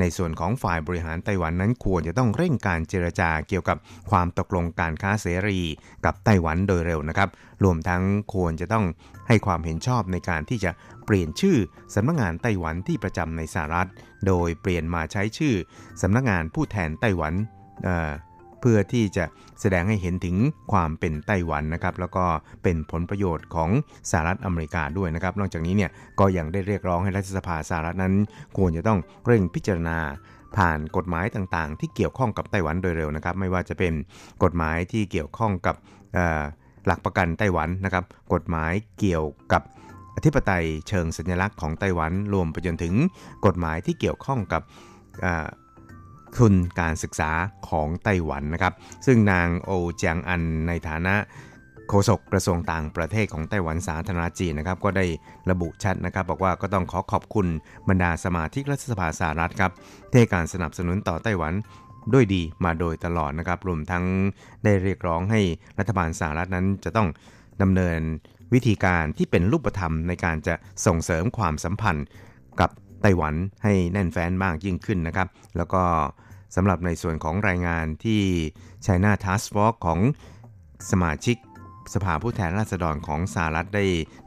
[0.00, 3.76] ในส่วนของฝ่ายบริหารไต้หวันนั้นควรจะต้องเร่งการเจรจาเกี่ยวกับ
[4.10, 5.60] ความตกลงการค้าเสรี
[6.04, 7.28] กับไต้หวันโดยเร็วนะครับ
[7.64, 8.02] รวมทั้ง
[8.34, 8.84] ควรจะต้อง
[9.28, 10.70] ให้ความเห็นชอบในการที่จะ
[11.04, 11.56] เปลี่ยนชื่อ
[11.94, 13.88] สำนักงานไต้หวันที่ประจำในสหรัฐ
[14.26, 15.54] โดยเปลี่ยนมาใช้ชื่อ
[16.02, 17.34] สำนักงานผู้แทนไต้หวัน
[18.60, 19.24] เพื่อที่จะ
[19.60, 20.36] แสดงให้เห็นถึง
[20.72, 22.24] ความเป็นไต้หวันนะครับ แล้วก็
[22.62, 23.70] เป็นผลประโยชน์ของ
[24.10, 25.90] สหรัฐอเมริกาด้วยนะครับ นอกจากนี้เนี่ย
[26.20, 28.14] ก็ยังได้เรียกร้องให้รัฐสภาสหรัฐนั้น
[28.56, 29.98] ควรจะต้องเร่งพิจารณา
[30.56, 33.92] ผ่านกฎหมายต่างๆ ที่เกี่ยวข้องกับไต้หวันโดยเร็วนะครับ ไม่ว่าจะเป็น
[34.44, 35.76] กฎหมายที่เกี่ยวข้องกับ
[36.86, 38.04] หลักประกันไต้หวันนะครับ
[38.34, 39.62] กฎหมายเกี่ยวกับ
[40.16, 42.94] อธิปไตยเชิงสัญลักษณ์ของไต้หวันรวมไปจนถึง
[43.46, 44.62] กฎหมายที่เกี่ยวข้องกับ
[46.38, 47.30] ทุนการศึกษา
[47.68, 48.74] ของไต้หวันนะครับ
[49.06, 51.14] ซึ่งนางโอเจียงอันในฐานะ
[51.88, 55.06] โฆษกกระทรวงต่างประเทศของไต้หวันสาธารณจีนนะครับ ก็ได้
[55.50, 57.46] ระบุชัดนะครับ บอกว่าก็ต้องขอขอบคุณ
[57.88, 59.72] บรรดาสมาชิกรัฐสภาสหรัฐครับ
[60.12, 61.52] ที่การสนับสนุนต่อไต้หวัน
[62.12, 64.04] ด้วยดีมาโดยตลอดนะครับรวมทั้ง
[64.64, 65.40] ได้เรียกร้องให้
[65.78, 67.08] รัฐบาลสหรัฐนั้นจะต้อง
[67.62, 68.00] ดำเนิน
[68.54, 70.54] วิธีการที่เป็นรูปธรรมในการจะ
[70.86, 72.06] ส่งเสริมความสัมพันธ์
[72.60, 72.70] กับ
[73.02, 73.34] ไต้หวัน
[73.64, 75.82] ให้แน่นแฟ้นมากยิ่งขึ้นนะครับ แล้วก็
[76.56, 78.22] สำหรับในส่วนของรายงานที่
[78.86, 80.00] China Task Force ของ
[80.90, 81.36] สมาชิก
[81.94, 83.84] สภาผู้แทนราษฎรของสหรัฐได้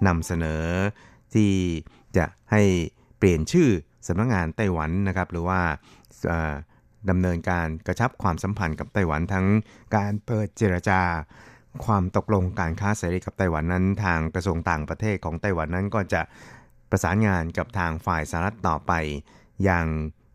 [0.08, 0.64] นำเสนอ
[1.34, 1.52] ที่
[2.18, 2.64] จะให้
[3.18, 3.70] เปลี่ยนชื่อ
[4.08, 5.62] สำนักงงานไต้หวันนะครับ หรือว่า
[7.10, 9.48] ดำเนินการกระชับความสัมพันธ์กับไต้หวันทั้ง
[9.96, 11.02] การเปิดเจรจา
[11.86, 16.22] ความตกลงการค้าเสรีกับไต้หวันนั้น ทางกระทรวงต่างประเทศของไต้หวันนั้นก็จะ
[16.92, 18.92] ประสานงานกับทางฝ่ายสหรัฐต่อไป
[19.64, 19.86] อย่าง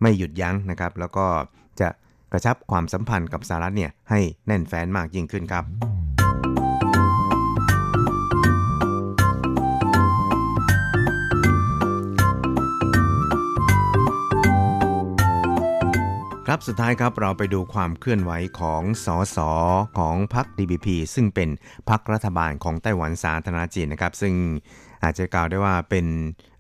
[0.02, 1.26] ไม่หยุดยั้งนะครับ แล้วก็
[1.80, 1.88] จะ
[2.32, 5.64] กระชับความสัมพันธ์กับสหรัฐเนี่ยให้แน่นแฟ้นมากยิ่งขึ้นครับ
[16.50, 19.50] ครับสุดท้ายครับเราไปดูความเคลื่อนไหวของสอสอ
[19.98, 21.48] ของพรรค DPP ซึ่งเป็น
[21.90, 24.34] พรรครัฐบาลของไต้หวันสาธารณจีนนะครับ ซึ่ง
[25.05, 26.07] อาจจะกล่าวได้ว่าเป็น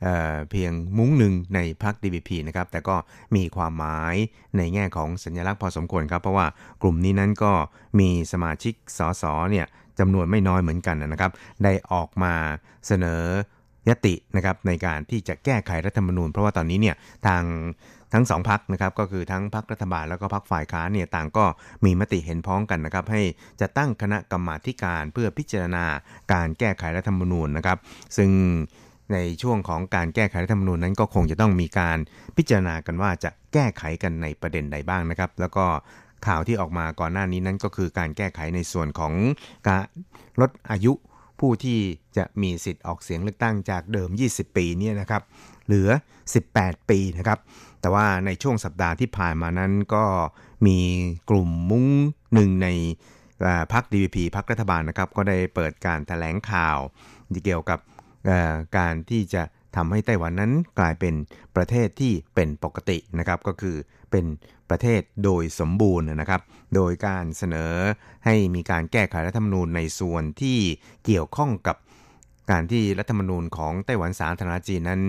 [0.02, 2.96] เเพียงมุ้งหนึ่งในพรรค DPP นะครับ แต่ก็
[3.36, 4.14] มีความหมาย
[4.56, 6.46] ในแง่ของสัญลักษณ์พอสมควรครับ เพราะว่า
[6.82, 7.52] กลุ่มนี้นั้นก็
[7.98, 9.66] มีสมาชิกสสเนี่ย
[9.98, 11.32] จำนวนไม่น้อยเหมือนกันนะครับ
[11.64, 12.34] ได้ออกมา
[12.86, 13.22] เสนอ
[13.88, 17.42] ยตินะครับในการที่จะแก้ไขรัฐธรรมนูญ เพราะว่าตอนนี้เนี่ยทาง
[18.12, 21.44] ทั้งสองพักนะครับก็คือทั้งพักรัฐบาลแล้วก็พักฝ่ายค้านเนี่ยต่างก็
[21.84, 23.22] มีมติเห็นพ้องกันนะครับ ให้
[23.60, 25.84] จะตั้งคณะกรรมาการเพื่อพิจารณา
[26.32, 27.78] การแก้ไขรัฐธรรมนูญนะครับ
[28.16, 28.30] ซึ่ง
[29.12, 31.98] ในช่วงของการแก้ไขรัฐธรรมนูญนั้นก็คงจะต้องมีการ
[32.36, 35.64] พิจารณากันว่าจะแก้ไขกันในประเด็นใดบ้างนะครับ แล้วก็
[36.26, 39.12] ข่าวที่ออกมาก่อนหน้านี้นั้นก็คือการแก้ไขในส่วนของ
[39.68, 39.82] การ
[40.40, 40.92] ลดอายุ
[41.40, 41.78] ผู้ที่
[42.16, 45.22] จะมีสิทธิ์ออกเสียงเลือกตั้งจากเดิม 20 ปีเนี่ยนะครับ
[45.66, 45.90] เหลือ
[46.40, 47.38] 18 ปีนะครับ
[47.80, 50.04] แต่ว่าในช่วงสัปดาห์ที่ผ่านมานั้นก็
[50.66, 50.78] มี
[51.30, 51.86] กลุ่มมุ้ง
[52.34, 52.68] หนึ่งใน
[53.72, 56.78] พรรค DVP พรรครัฐบาลนะครับ ก็ได้เปิดการถแถลงข่าว
[57.44, 57.78] เกี่ยวกับ
[58.76, 59.42] การที่จะ
[59.76, 61.14] ทำให้ไต้หวันนั้นกลายเป็น
[61.56, 63.76] ประเทศที่เป็นปกตินะครับ ก็คือ
[64.10, 64.24] เป็น
[64.70, 66.42] ประเทศโดยสมบูรณ์นะครับ
[66.74, 67.72] โดยการเสนอ
[68.24, 70.58] ให้มีการแก้ไขรัฐธรรมนูญในส่วนที่
[71.04, 71.76] เกี่ยวข้องกับ
[72.50, 75.02] การที่รัฐธรรมนูญของไต้หวันสาธารณจีนนั้น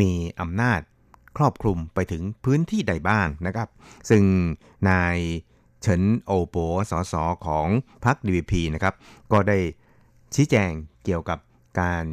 [0.00, 0.10] มี
[0.40, 0.80] อำนาจ
[1.37, 3.67] ครอบคลุมไปถึงพื้นที่ใดบ้างนะครับ
[4.09, 4.23] ซึ่ง
[4.89, 5.17] นาย
[5.81, 6.55] เฉินโอโป
[6.91, 7.13] สส
[7.45, 7.67] ของ
[8.05, 8.93] พรรค DVP นะครับ
[9.31, 9.57] ก็ได้
[10.35, 10.71] ชี้แจง
[11.05, 11.39] เกี่ยวกับ
[11.81, 12.03] การ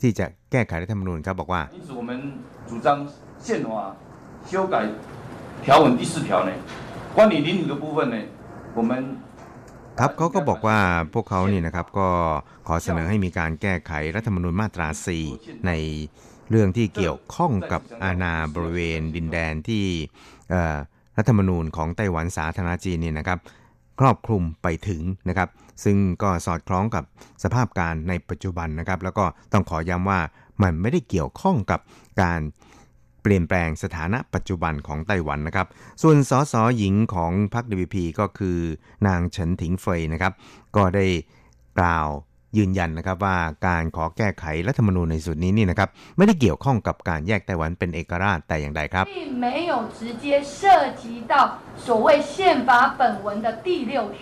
[0.00, 2.10] ที่จะแก้ไขรัฐธรรมนูญครับบอกว่า因此我们
[2.68, 2.88] 主张
[3.44, 3.68] 宪法
[4.50, 4.76] 修改
[5.64, 6.50] 条文第四条呢，
[7.16, 8.16] 关于领土的部分呢，
[8.78, 8.92] 我们
[10.00, 10.78] ครับเขาก็บอกว่า
[11.14, 12.08] พวกเขานี่นะครับก็
[12.66, 14.88] ขอเสนอให้มีการแก้ไขรัฐธรรมนูญมาตรา
[15.26, 15.72] 4 ใน
[16.49, 19.85] เรื่องที่เกี่ยวข้องกับอาณาบริเวณดินแดนที่
[21.17, 23.39] รัฐธรรมนูญของไต้หวันสาธารณจีนนี่นะครับ
[23.99, 25.49] ครอบคลุมไปถึงนะครับ
[25.83, 27.03] ซึ่งก็สอดคล้องกับ
[27.43, 30.19] สภาพการในปัจจุบันนะครับ แล้วก็ต้องขอย้ำว่า
[30.63, 31.79] มันไม่ได้เกี่ยวข้องกับ
[32.21, 32.41] การ
[33.21, 35.67] เปลี่ยนแปลงสถานะปัจจุบันของไต้หวันนะครับ
[36.01, 38.57] ส่วนสสหญิงของพรรค DVP ก็คือ
[39.07, 40.33] นางเฉินถิงเฟยนะครับ
[40.75, 41.05] ก็ได้
[41.79, 42.07] กล่าว
[42.58, 49.04] ยืนยันนะครับว่าการขอแก้ไขรัฐธรรมนูญในสุดนี้นี่นะครับ ไม่ได้เกี่ยวข้องกับการแยกไต้หวันเป็นเอกราชแต่อย่างใดครับ
[49.40, 50.24] ไม่有直接
[50.56, 50.58] 涉
[51.02, 51.02] 及
[51.32, 51.34] 到
[51.84, 52.34] 所谓宪
[52.68, 54.20] 法本文的第六条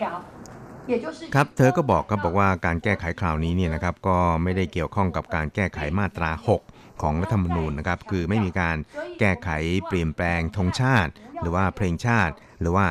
[1.34, 6.30] ครับเธอก็บอกครับบอกว่าการแก้ไขคราวนี้เนี่ยนะครับก็ไม่ได้เกี่ยวข้องกับการแก้ไขมาตรา
[6.66, 8.76] 6ของรัฐธรรมนูญนะครับ คือไม่มีการ
[9.20, 9.48] แก้ไข
[9.86, 12.86] เปลี่ยนแปลงธงชาติ หรือว่าเพลงชาติ หรือว่า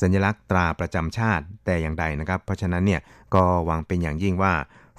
[0.00, 3.00] สัญลักษณ์ตราประจำชาติแต่อย่างใดนะครับ เพราะฉะนั้นเนี่ย
[3.34, 4.52] ก็หวังเป็นอย่างยิ่งว่า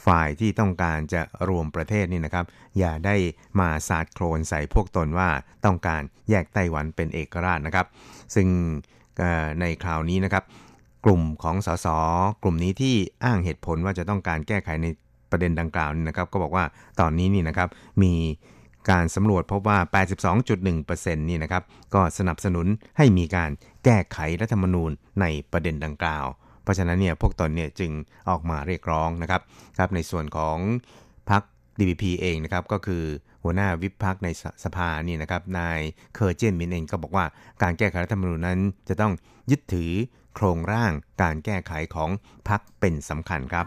[0.06, 2.44] ฝ่ายที่ต้องการจะรวมประเทศนี่นะครับ
[2.78, 3.16] อย่าได้
[3.60, 5.28] มาสาดโครนใส่พวกตนว่า
[5.64, 7.86] ต้องการแยกไต้หวันเป็นเอกราชนะครับ
[8.34, 8.48] ซึ่ง
[9.60, 10.44] ในคราวนี้นะครับ
[11.04, 11.86] กลุ่มของสส
[12.42, 12.94] กลุ่มนี้ที่
[13.24, 14.86] อ้างเหตุผลว่าจะต้องการแก้ไขใน
[15.30, 16.64] ประเด็นดังกล่าวนี่นะครับ ก็บอกว่า
[17.00, 17.68] ตอนนี้นี่นะครับ
[18.02, 18.14] มี
[18.90, 19.78] การสำรวจพบว่า
[20.52, 21.62] 82.1%นี่นะครับ
[21.94, 22.66] ก็สนับสนุน
[22.96, 23.50] ให้มีการ
[23.84, 24.90] แก้ไขรัฐธรรมนูญ
[25.20, 26.26] ในประเด็นดังกล่าว
[26.66, 27.92] เพราะฉะนั้นเนี่ยพวกตนเนี่ยจึง
[28.30, 29.42] ออกมาเรียกร้องนะครับ
[29.78, 30.58] ครับในส่วนของ
[31.30, 31.42] พรรค
[31.78, 33.04] DPP เองนะครับก็คือ
[33.42, 34.28] หัวหน้าวิพักใน
[34.64, 35.78] สภานี่นะครับนาย
[36.14, 37.24] เคอร์เจนมินเองก็บอกว่า
[37.62, 39.12] การแก้ไขรัฐธรรมนูญนั้น จะต้อง
[39.50, 39.92] ยึดถือ
[40.34, 40.92] โครงร่าง
[41.22, 42.10] การแก้ไขของ
[42.48, 43.66] พรรคเป็นสำคัญครับ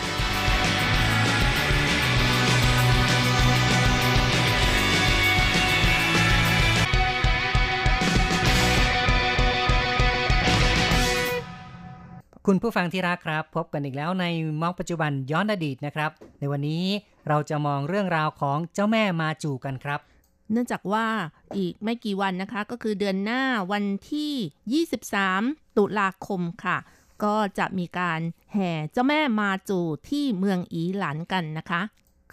[12.47, 14.25] คุณผู้ฟังที่รักครับ พบกันอีกแล้วใน
[14.61, 16.85] มองปัจจุบันย้อนอดีตนะครับ ในวันนี้
[17.27, 19.99] เราจะมองเรื่องราวของเจ้าแม่มาจูกันครับ
[20.51, 21.07] เนื่องจากว่า
[21.57, 24.83] อีกไม่กี่วันนะคะ ก็คือเดือนหน้าวันที่
[25.25, 26.77] 23 ตุลาคมค่ะ
[27.23, 28.19] ก็จะมีการ
[28.53, 29.79] แห่เจ้าแม่มาจู
[30.09, 31.81] ที่เมืองอีหลันกันนะคะ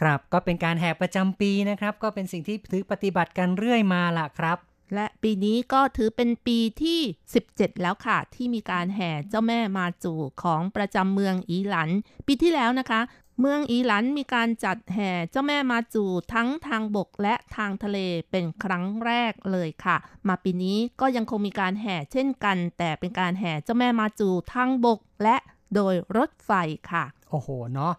[0.00, 4.58] ครับก็เป็นการแห่ประจำปีนะครับ ก็เป็นสิ่งที่ถือปฏิบัติกันเรื่อยมาล่ะครับ
[4.94, 7.00] และปีนี้ก็ถือเป็นปีที่
[7.40, 11.90] 17 แล้วค่ะ ที่มีการแห่เจ้าแม่มาจูของประจำเมืองอีหลัน
[12.26, 13.00] ปีที่แล้วนะคะ
[13.40, 17.98] เมืองอีหลันมีการจัดแห่เจ้าแม่มาจูทั้งทางบกและทางทะเล
[18.30, 19.96] เป็นครั้งแรกเลยค่ะ
[20.28, 25.36] มาปีนี้ก็ยังคงมีการแห่เช่นกัน แต่เป็นการแห่เจ้าแม่มาจูทางบกและ
[25.74, 26.50] โดยรถไฟ
[26.90, 27.94] ค่ะ โอ้โหเนาะ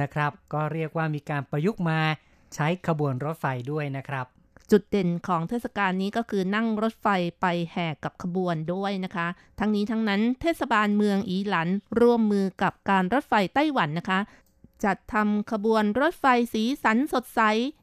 [0.00, 1.98] นะครับ ก็เรียกว่ามีการประยุกต์มา
[2.54, 4.26] ใช้ขบวนรถไฟด้วยนะครับ
[4.72, 7.06] จุดเด่นของเทศกาลนี้ก็คือนั่งรถไฟ
[7.40, 9.26] ไปแห่กับขบวนด้วยนะคะ
[9.58, 11.68] ทั้งนี้ทั้งนั้นเทศบาลเมืองอีหลัน
[12.00, 14.20] ร่วมมือกับการรถไฟไต้หวันนะคะ
[14.84, 17.40] จัดทำขบวนรถไฟสีสันสดใส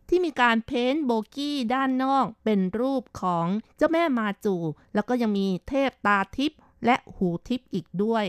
[0.09, 3.45] ที่มีการเพ้นท์โบกี้ด้านนอก เป็นรูปของ
[3.77, 4.55] เจ้าแม่มาจู
[4.93, 8.25] แล้วก็ยังมีเทพตาทิพย์และหูทิพย์อีกด้วย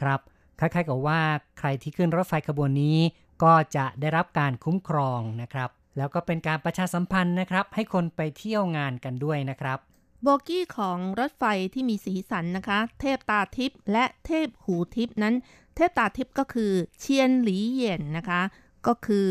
[0.00, 0.20] ครับ
[0.58, 1.20] คล้ายๆกับว่า
[1.58, 2.98] ใครที่ขึ้นรถไฟขบวนนี้
[3.42, 9.78] ก็จะได้รับการคุ้มครองนะครับ แล้วก็เป็นการประชาสัมพันธ์นะครับ ให้คนไปเที่ยวงานกันด้วยนะครับ
[10.22, 11.44] โบกี้ของรถไฟ
[11.74, 15.34] ที่มีสีสันนะคะ เทพตาทิพย์และเทพหูทิพย์นั้น
[15.76, 18.40] เทพตาทิพย์ก็คือเชียนหลีเหยียนนะคะ
[18.86, 19.28] ก็คือ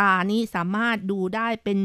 [0.00, 1.78] ตานี้สามารถดูได้เป็น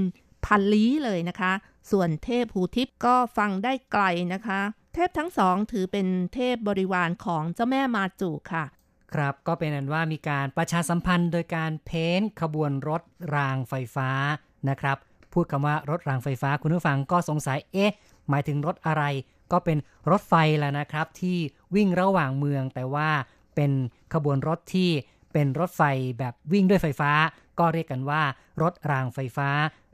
[0.46, 1.54] พันลี้เลยนะคะ
[1.92, 4.60] ส่วนเทพหูทิพย์ก็ฟังได้ไกลนะคะ
[4.94, 8.66] เทพทั้งสองถือเป็นเทพบริวารของเจ้าแม่มาจูค่ะ
[9.16, 13.02] ครับก็เป็นอันว่ามีการประชาสัมพันธ์ โดยการเพ้นท์ขบวนรถ
[13.36, 14.10] รางไฟฟ้า
[14.70, 14.98] นะครับ
[15.34, 17.94] พูดคำว่ารถรางไฟฟ้าคุณผู้ฟังก็สงสัยเอ๊ะ
[18.30, 19.04] หมายถึงรถอะไร
[19.52, 19.78] ก็เป็น
[20.12, 21.38] รถไฟแหละนะครับ ที่
[21.76, 23.10] วิ่งระหว่างเมือง แต่ว่า
[23.56, 23.72] เป็น
[24.14, 24.90] ขบวนรถที่
[25.34, 25.82] เป็นรถไฟ
[26.20, 27.12] แบบวิ่งด้วยไฟฟ้า
[27.60, 28.22] ก็เรียกกันว่า
[28.62, 29.50] รถรางไฟฟ้า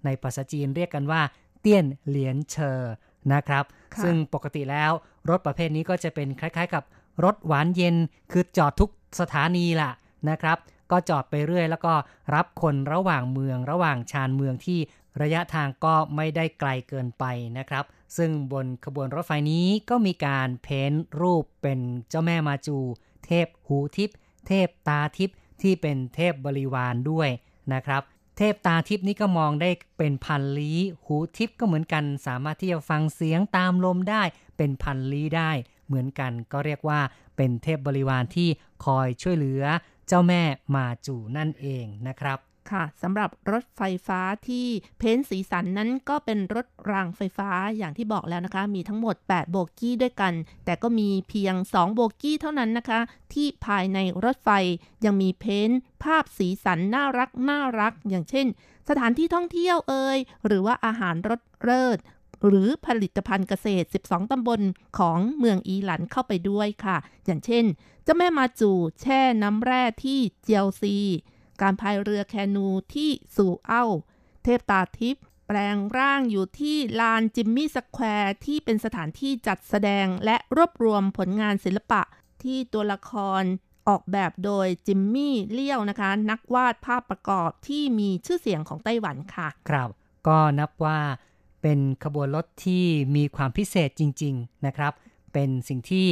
[0.05, 1.22] ในภาษาจีนเรียกกันว่า
[1.61, 2.93] เตี้ยนเหลียนเชอร์
[3.34, 3.63] นะครับ
[3.93, 4.91] ค่ะซึ่งปกติแล้ว
[5.30, 6.84] รถประเภทนี้ก็จะเป็นคล้าย ๆ กับ
[7.24, 7.95] รถหวานเย็น
[8.32, 8.89] คือจอดทุก
[9.20, 9.91] สถานีล่ะ
[10.30, 10.57] นะครับ
[10.91, 11.93] ก็จอดไปเรื่อย แล้วก็
[12.36, 14.80] รับคนระหว่างเมือง ระหว่างชานเมืองที่
[15.22, 17.26] ระยะทางก็ไม่ได้ไกลเกินไป
[17.57, 17.86] นะครับ
[18.18, 20.91] ซึ่งบนขบวนรถไฟนี้ก็มีการเพ้น
[21.22, 22.78] รูปเป็นเจ้าแม่มาจู
[23.26, 27.30] เทพหูทิพย์เทพตาทิพย์ที่เป็นเทพบริวารด้วย
[27.74, 28.01] นะครับ
[28.38, 34.24] เทพตาทิพย์นี่ก็มองได้เป็นพันลี้ หูทิพย์ก็เหมือนกัน สามารถที่จะฟังเสียงตามลมได้
[34.57, 35.51] เป็นพันลี้ได้
[35.88, 36.99] เหมือนกันก็เรียกว่า
[37.42, 38.50] เป็นเทพบริวารที่
[38.86, 39.64] คอยช่วยเหลือ
[40.08, 40.42] เจ้าแม่
[40.76, 42.38] มาจูนั่นเองนะครับ
[42.72, 44.68] ค่ะสำหรับรถไฟฟ้าที่
[44.98, 50.34] เพ้นสีสันนั้นก็เป็นรถรางไฟฟ้าอย่างที่บอกแล้วนะคะ มีทั้งหมด 8 โบกี้ด้วยกัน
[50.66, 53.00] แต่ก็มีเพียง 2 โบกี้เท่านั้นนะคะ
[53.34, 54.50] ที่ภายในรถไฟ
[55.06, 55.70] ยังมีเพ้น
[56.04, 58.48] ภาพสีสันน่ารักน่ารัก อย่างเช่น
[58.89, 61.98] สถานที่ท่องเที่ยวเอ่ยหรือว่าอาหารรสเลิศ
[62.48, 64.62] หรือผลิตภัณฑ์เกษตร 12 ตำบล
[64.98, 67.66] ของเมืองอีหลันเข้าไปด้วยค่ะ อย่างเช่น
[68.04, 68.72] เจ้าแม่มาจู่
[69.02, 70.98] แช่น้ำแร่ที่เจียวซี
[71.62, 73.86] การพายเรือแคนูที่ซูเอ้า
[74.44, 82.02] เทพตาทิพย์แปลงร่างอยู่ที่ลานจิมมี่สแควร์ที่เป็นสถานที่จัดแสดงและรวบรวมผลงานศิลปะ
[82.44, 83.12] ที่ตัวละค
[83.42, 83.44] ร
[83.88, 89.89] ออกแบบโดยจิมมี่เลี่ยวนะคะ นักวาดภาพประกอบที่มีชื่อเสียงของไต้หวันค่ะ ครับ
[90.28, 91.00] ก็นับว่า
[91.62, 92.86] เป็นขบวนรถที่
[93.16, 94.93] มีความพิเศษจริง ๆนะครับ
[95.34, 96.07] เป็นสิ่งที่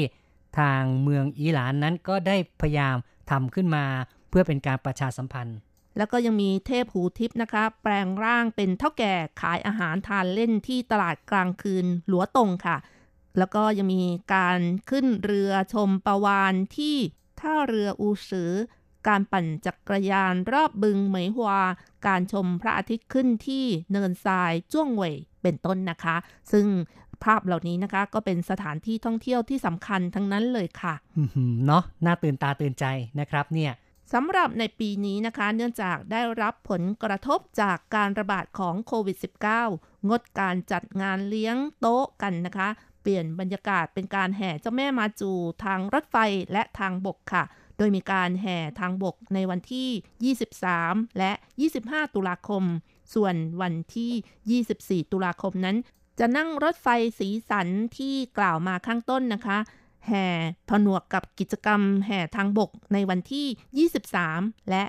[0.59, 2.95] ทางเมืองอีหลานนั้นก็ได้พยายาม
[3.29, 3.85] ทำขึ้นมา
[4.29, 5.57] เพื่อเป็นการประชาสัมพันธ์
[5.97, 12.77] แล้วก็ยังมีเทพหูทิพย์นะคะแปลงร่างเป็นเท่าแก่ขายอาหารทานเล่นที่ตลาดกลางคืนหลัวตงค่ะ
[13.37, 14.03] แล้วก็ยังมี
[14.35, 16.95] การขึ้นเรือชมประวานที่
[17.39, 18.51] ท่าเรืออูซือ
[19.07, 21.61] การปั่นจักรยานรอบบึงเหมยฮวา
[22.07, 26.15] การชมพระอาทิตย์ขึ้นที่เนินทรายจ้วงเหวยเป็นต้นนะคะ
[26.51, 26.67] ซึ่ง
[27.23, 32.85] ภาพเหล่านี้นะคะ ก็เป็นสถานที่ท่องเที่ยวที่สำคัญทั้งนั้นเลยค่ะอื้อหือเนาะน่าตื่นตาตื่นใจ
[33.19, 33.73] นะครับเนี่ย
[34.13, 39.17] สำหรับในปีนี้นะคะ เนื่องจากได้รับผลกระทบจากการระบาดของโควิด
[39.63, 42.69] -19 งดการจัดงานเลี้ยงโต๊ะกันนะคะ
[43.01, 45.31] เปลี่ยนบรรยากาศเป็นการแห่เจ้าแม่มาจู
[45.63, 46.17] ทางรถไฟ
[46.51, 47.43] และทางบกค่ะ
[47.79, 50.35] โดยมีการแห่ทางบกในวันที่
[50.75, 51.31] 23 และ
[51.73, 52.63] 25 ตุลาคม
[53.13, 55.77] ส่วนวันที่ 24 ตุลาคมนั้น
[56.19, 56.87] จะนั่งรถไฟ
[57.19, 57.67] สีสัน
[57.97, 59.57] ที่กล่าวมาข้างต้นนะคะ
[60.07, 60.25] แห่
[60.69, 64.83] ผนวกกับกิจกรรมแห่ทางบกในวันที่ 23 และ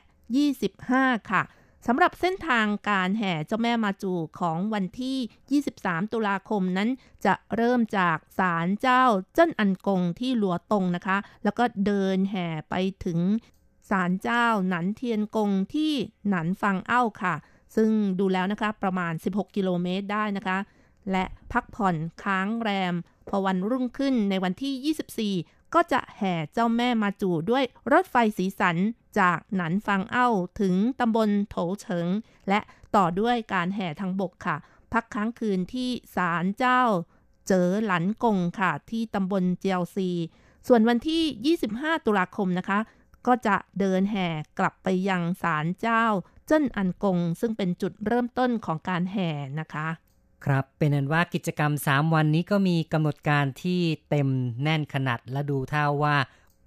[0.63, 1.43] 25 ค่ะ
[1.87, 6.89] สำหรับเส้นทางการแห่เจ้าแม่มาจูของวันที่ 23 ตุลาคมนั้น
[7.27, 9.05] จะเริ่มจากศาลเจ้า
[9.35, 12.75] เจิ้นอันกงที่หลัวตงนะคะ แล้วก็เดินแห่ไป
[13.05, 13.19] ถึง
[13.91, 15.93] ศาลเจ้าหนันเทียนกงที่
[16.29, 17.35] หนันฟังเอ้าค่ะ
[17.77, 20.59] ซึ่งดูแล้วนะคะประมาณ 16 กิโลเมตรได้นะคะ
[21.11, 22.95] และพักผ่อนค้างแรม
[23.29, 28.77] พอวันรุ่งขึ้นในวันที่ 24 ก็จะแห่เจ้าแม่มาจูด้วยรถไฟสีสัน
[29.19, 30.29] จากหนันฟังเอ้า
[30.61, 32.09] ถึงตำบลโถเฉิง
[32.49, 32.61] และ
[32.97, 34.57] ต่อด้วยการแห่ทางบกค่ะ
[34.93, 36.83] พักค้างคืนที่ศาลเจ้า
[37.49, 40.09] เจอหลันกงค่ะ ที่ตำบลเจียวซี
[40.69, 42.79] ส่วนวันที่ 25 ตุลาคมนะคะ
[43.27, 46.05] ก็จะเดินแห่กลับไปยังศาลเจ้า
[46.47, 49.89] เจิ้นอันกง ซึ่งเป็นจุดเริ่มต้นของการแห่นะคะ
[50.45, 53.81] ครับเป็นนั้นว่ากิจกรรม 3 วันนี้ก็มีกำหนดการที่
[54.11, 54.29] เต็ม
[54.63, 56.17] แน่นขนาดและดูท่าว่า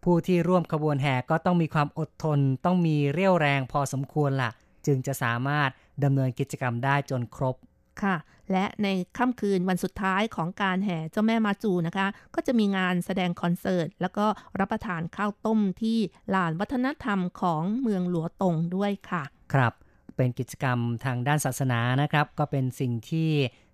[0.04, 4.52] ผู้ที่ร่วมขบวนแห่ก็ต้องมีความอดทน ต้องมีเรี่ยวแรงพอสมควรละ่ะ
[4.86, 5.70] จึงจะสามารถ
[6.04, 7.56] ดำเนินกิจกรรมได้จนครบ
[8.04, 8.16] ค่ะ
[8.52, 14.26] และในค่ำคืนวันสุดท้ายของการแห่เจ้าแม่มาจูนะคะ ก็จะมีงานแสดงคอนเสิร์ต แล้วก็
[14.60, 15.98] รับประทานข้าวต้มที่
[16.34, 19.74] ลานวัฒนธรรมของเมืองหลัวตงด้วยค่ะ ครับ
[20.16, 23.30] เป็นกิจกรรมทางด้านศาสนานะครับ ก็เป็นสิ่งที่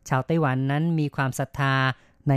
[0.10, 1.76] ชาวไต้หวันนั้นมีความศรัทธา
[2.30, 2.34] ใน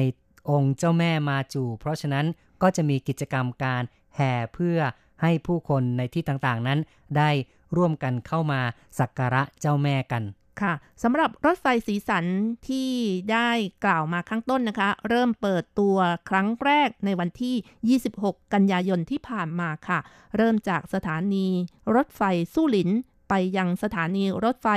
[0.51, 2.27] องค์เจ้าแม่มาจู เพราะฉะนั้น
[2.63, 3.83] ก็จะมีกิจกรรมการ
[4.17, 4.79] แห่เพื่อ
[5.23, 6.79] ให้ผู้คนในที่ต่างๆนั้น
[7.17, 7.31] ได้
[7.77, 8.61] ร่วมกันเข้ามา
[8.99, 10.23] สักการะเจ้าแม่กัน
[10.61, 12.25] ค่ะสำหรับรถไฟสีสัน
[12.69, 12.91] ที่
[13.33, 13.51] ได้
[13.85, 15.97] กล่าวมาข้างต้นนะคะ เริ่มเปิดตัว
[16.29, 19.99] ครั้งแรกในวันที่ 26 กันยายนที่ผ่านมาค่ะ
[20.37, 21.47] เริ่มจากสถานี
[21.95, 22.23] รถไฟ
[22.55, 22.91] สู้หลิน
[23.29, 24.69] ไปยังสถานีรถไฟ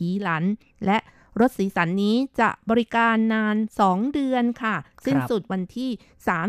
[0.00, 0.44] อีหลัน
[0.86, 0.98] และ
[1.40, 3.56] รถสีสันนี้จะบริการนาน
[3.86, 4.76] 2 เดือนค่ะ
[5.06, 5.90] สิ้นสุดวันที่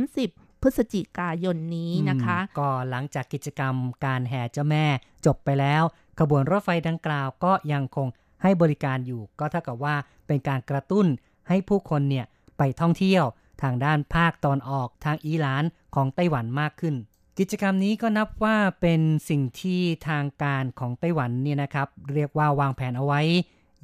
[0.05, 3.75] 30 พฤศจิกายนนี้นะคะ ก็หลังจากกิจกรรม
[4.05, 4.85] การแห่เจ้าแม่
[5.25, 5.83] จบไปแล้ว
[6.19, 8.07] ขบวนรถไฟดังกล่าวก็ยังคง
[8.43, 9.95] ให้บริการอยู่ ก็เท่ากับว่า
[10.27, 11.05] เป็นการกระตุ้น
[11.49, 12.25] ให้ผู้คนเนี่ย
[12.57, 13.23] ไปท่องเที่ยว
[13.61, 15.63] ทางด้านภาคตอนออกทางอีหลาน
[15.95, 16.95] ของไต้หวันมากขึ้น
[17.39, 23.21] กิจกรรมนี้ก็นับว่าเป็นสิ่งที่ทางการของไต้หวันเนี่ยนะครับ เรียกว่าวางแผนเอาไว้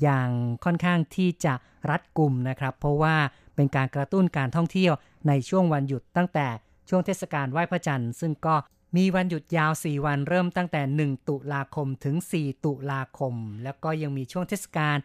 [0.01, 0.29] อย่าง
[0.65, 1.53] ค่อนข้างที่จะ
[1.89, 3.15] รัดกุมนะครับ เพราะว่า
[3.55, 4.93] เป็นการกระตุ้นการท่องเที่ยว
[5.27, 6.47] ในช่วงวันหยุดตั้งแต่
[6.89, 8.55] ช่วงเทศกาลไหว้พระจันทร์ ซึ่งก็
[8.95, 10.81] มีวันหยุดยาว 4 วันเริ่มตั้งแต่
[11.15, 13.33] 1 ตุลาคมถึง 4 ตุลาคม
[13.63, 14.97] แล้วก็ยังมีช่วงเทศกาล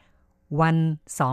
[0.61, 0.77] วัน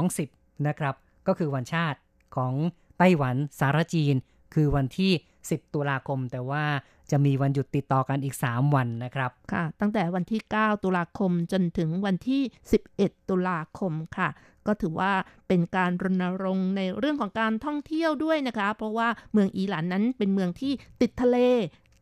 [0.06, 0.96] 20 นะครับ
[1.28, 2.00] ก็คือวันชาติ
[2.36, 2.54] ของ
[2.98, 4.16] ไต้หวันสารจีน
[4.54, 5.12] คือวันที่
[5.52, 6.64] 10 ตุลาคม แต่ว่า
[7.12, 12.42] จะมีวันหยุดติดต่อกันอีก 3 วันนะครับ ค่ะ ตั้งแต่วันที่ 9 ตุลาคมจนถึงวันที่
[12.86, 14.30] 11 ตุลาคมค่ะ
[14.68, 15.14] ก็ถือว่า
[15.48, 21.38] เป็นการรณรงค์ในเรื่องของการท่องเที่ยวด้วยนะคะ เพราะว่าเมืองอีหลันนั้นเป็นเมืองที่ติดทะเล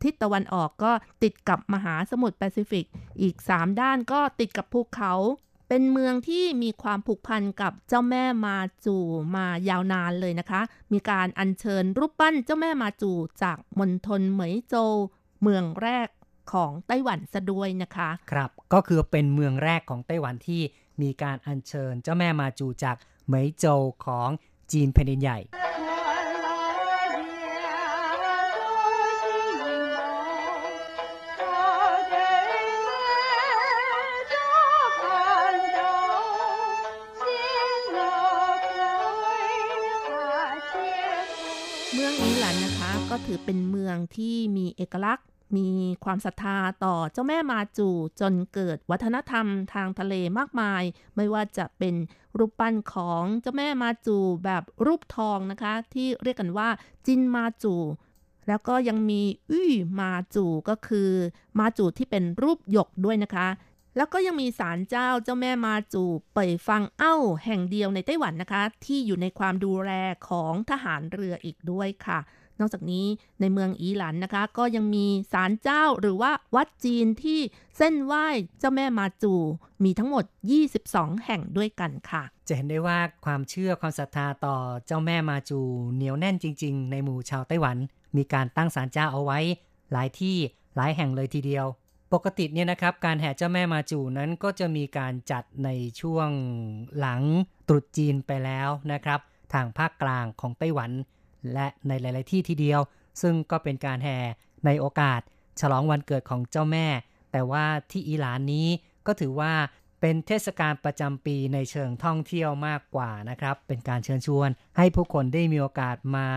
[0.02, 2.84] ทิศตะวันออกก็ติดกับมหาสมุทรแปซิฟิก
[3.22, 5.12] อีก 3 ด้านก็ติดกับภูเขา
[5.74, 8.96] เป็นเมืองที่มีความผูกพันกับเจ้าแม่มาจู
[9.36, 10.60] มายาวนานเลยนะคะ
[10.92, 13.12] มีการอัญเชิญรูปปั้นเจ้าแม่มาจู
[13.42, 14.92] จากมณฑลเหมยโจว
[15.42, 16.08] เมืองแรก
[16.52, 20.62] ของไต้หวันซะด้วยนะคะ ครับ ก็คือเป็นเมืองแรกของไต้หวันที่
[21.02, 22.96] มีการอัญเชิญเจ้าแม่มาจูจาก
[23.26, 24.28] เหมยโจวของ
[24.72, 25.38] จีนแผ่นดินใหญ่
[43.14, 45.68] ก็ถือเป็นเมืองที่มีเอกลักษณ์ มี
[46.04, 47.88] ความศรัทธาต่อเจ้าแม่มาจู
[48.20, 50.82] จนเกิดวัฒนธรรมทางทะเลมากมาย
[51.16, 51.94] ไม่ว่าจะเป็น
[52.38, 56.68] รูปปั้นของเจ้าแม่มาจูแบบรูปทองนะคะ ที่เรียกกันว่า
[57.06, 57.74] จินมาจู
[58.48, 61.10] แล้วก็ยังมีอื้อมาจูก็คือ
[61.58, 63.48] มาจูที่เป็นรูปหยกด้วยนะคะ
[63.96, 69.92] แล้วก็ยังมีศาลเจ้าเจ้าแม่มาจูเป่ยฟังเอ้าแห่งเดียวในไต้หวันนะคะ ที่อยู่ในความดูแล
[70.28, 72.20] ของทหารเรืออีกด้วยค่ะ
[72.62, 73.06] นอกจากนี้
[73.40, 77.40] ในเมืองอีหลันนะคะ ก็ยังมีศาลเจ้าหรือว่าวัดจีนที่
[77.76, 78.26] เส้นไหว้
[78.58, 79.34] เจ้าแม่มาจู
[79.84, 80.24] มีทั้งหมด
[80.74, 84.56] 22 แห่งด้วยกันค่ะ จะเห็นได้ว่าความเชื่อความศรัทธาต่อ
[84.86, 85.60] เจ้าแม่มาจู
[85.94, 87.76] เหนียวแน่นจริง ๆ ในหมู่ชาวไต้หวัน
[88.16, 89.38] มีการตั้งศาลเจ้าเอาไว้
[89.92, 90.36] หลายที่
[90.76, 91.66] หลายแห่งเลยทีเดียว
[92.12, 95.68] ปกติเนี่ยนะครับ การแห่เจ้าแม่มาจูนั้นก็จะมีการจัดใน
[96.00, 96.28] ช่วง
[96.98, 97.22] หลัง
[97.68, 99.20] ตรุษจีนไปแล้วนะครับ
[99.52, 100.90] ทางภาคกลางของไต้หวัน
[101.52, 102.80] และในหลาย ๆ ที่ทีเดียว
[103.22, 104.18] ซึ่งก็เป็นการแห่
[104.66, 105.20] ในโอกาส
[105.60, 106.86] ฉฉลองวันเกิดของเจ้าแม่
[107.32, 108.68] แต่ว่าที่อิหร่านนี้
[109.06, 109.52] ก็ถือว่า
[110.00, 116.28] เป็นเทศกาลประจำปีในเชิงท่องเที่ยวมากกว่านะครับ เป็นการเชิญชวน ให้ผู้คนได้มีโอกาสมา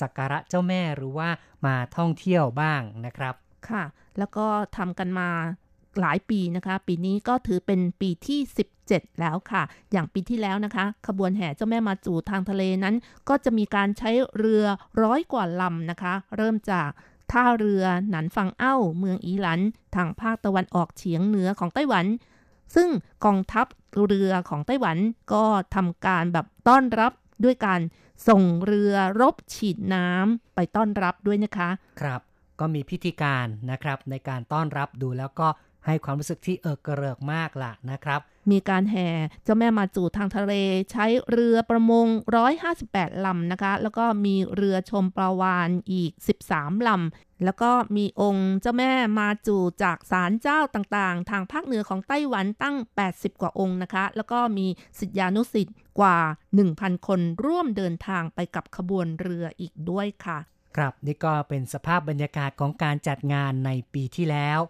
[0.00, 1.28] สักการะเจ้าแม่หรือว่า
[1.66, 3.34] มาท่องเที่ยวบ้างนะครับ
[3.68, 3.84] ค่ะ
[4.18, 4.46] แล้วก็
[4.76, 5.30] ทำกันมา
[6.00, 8.40] หลายปีนะคะ ปีนี้ก็ถือเป็นปีที่
[8.80, 12.94] 17 แล้วค่ะ อย่างปีที่แล้วนะคะ ขบวนแห่เจ้าแม่มาจูทางทะเลนั้น
[13.28, 14.64] ก็จะมีการใช้เรือ
[15.02, 16.90] ร้อยกว่าลำนะคะ เริ่มจาก
[17.32, 19.60] ท่าเรือหนันฟังเอ้า เมืองอีหลัน
[19.96, 22.06] ทางภาคตะวันออกเฉียงเหนือของไต้หวัน
[22.74, 22.88] ซึ่ง
[23.24, 23.66] กองทัพ
[24.06, 24.96] เรือของไต้หวัน
[25.32, 27.12] ก็ทำการแบบต้อนรับ
[27.44, 27.80] ด้วยการ
[28.28, 31.70] ส่งเรือรบฉีดน้ำไปต้อนรับด้วยนะคะ
[32.00, 32.20] ครับ
[32.60, 35.48] ก็มีพิธีการนะครับในการต้อนรับดูแล้วก็
[35.86, 38.20] ให้ความรู้สึกที่เอิกกระเริกมากล่ะนะครับ
[38.50, 39.08] มีการแห่
[39.44, 40.52] เจ้าแม่มาจูทางทะเล
[40.90, 42.06] ใช้เรือประมง
[42.66, 46.12] 158 ลำนะคะ แล้วก็มีเรือชมปลาวานอีก
[46.48, 52.76] 13 ลำ แล้วก็มีองค์เจ้าแม่มาจูจากศาลเจ้าต่างๆ ทางภาคเหนือของไต้หวันตั้ง
[53.08, 54.66] 80 กว่าองค์นะคะ แล้วก็มี
[54.98, 56.18] สิทธิานุสิทธิ์กว่า
[56.62, 60.38] 1,000 คนร่วมเดินทางไปกับขบวนเรืออีกด้วยค่ะ
[60.76, 64.60] ครับนี่ก็เป็นสภาพบรรยากาศของการจัดงานในปีที่แล้ว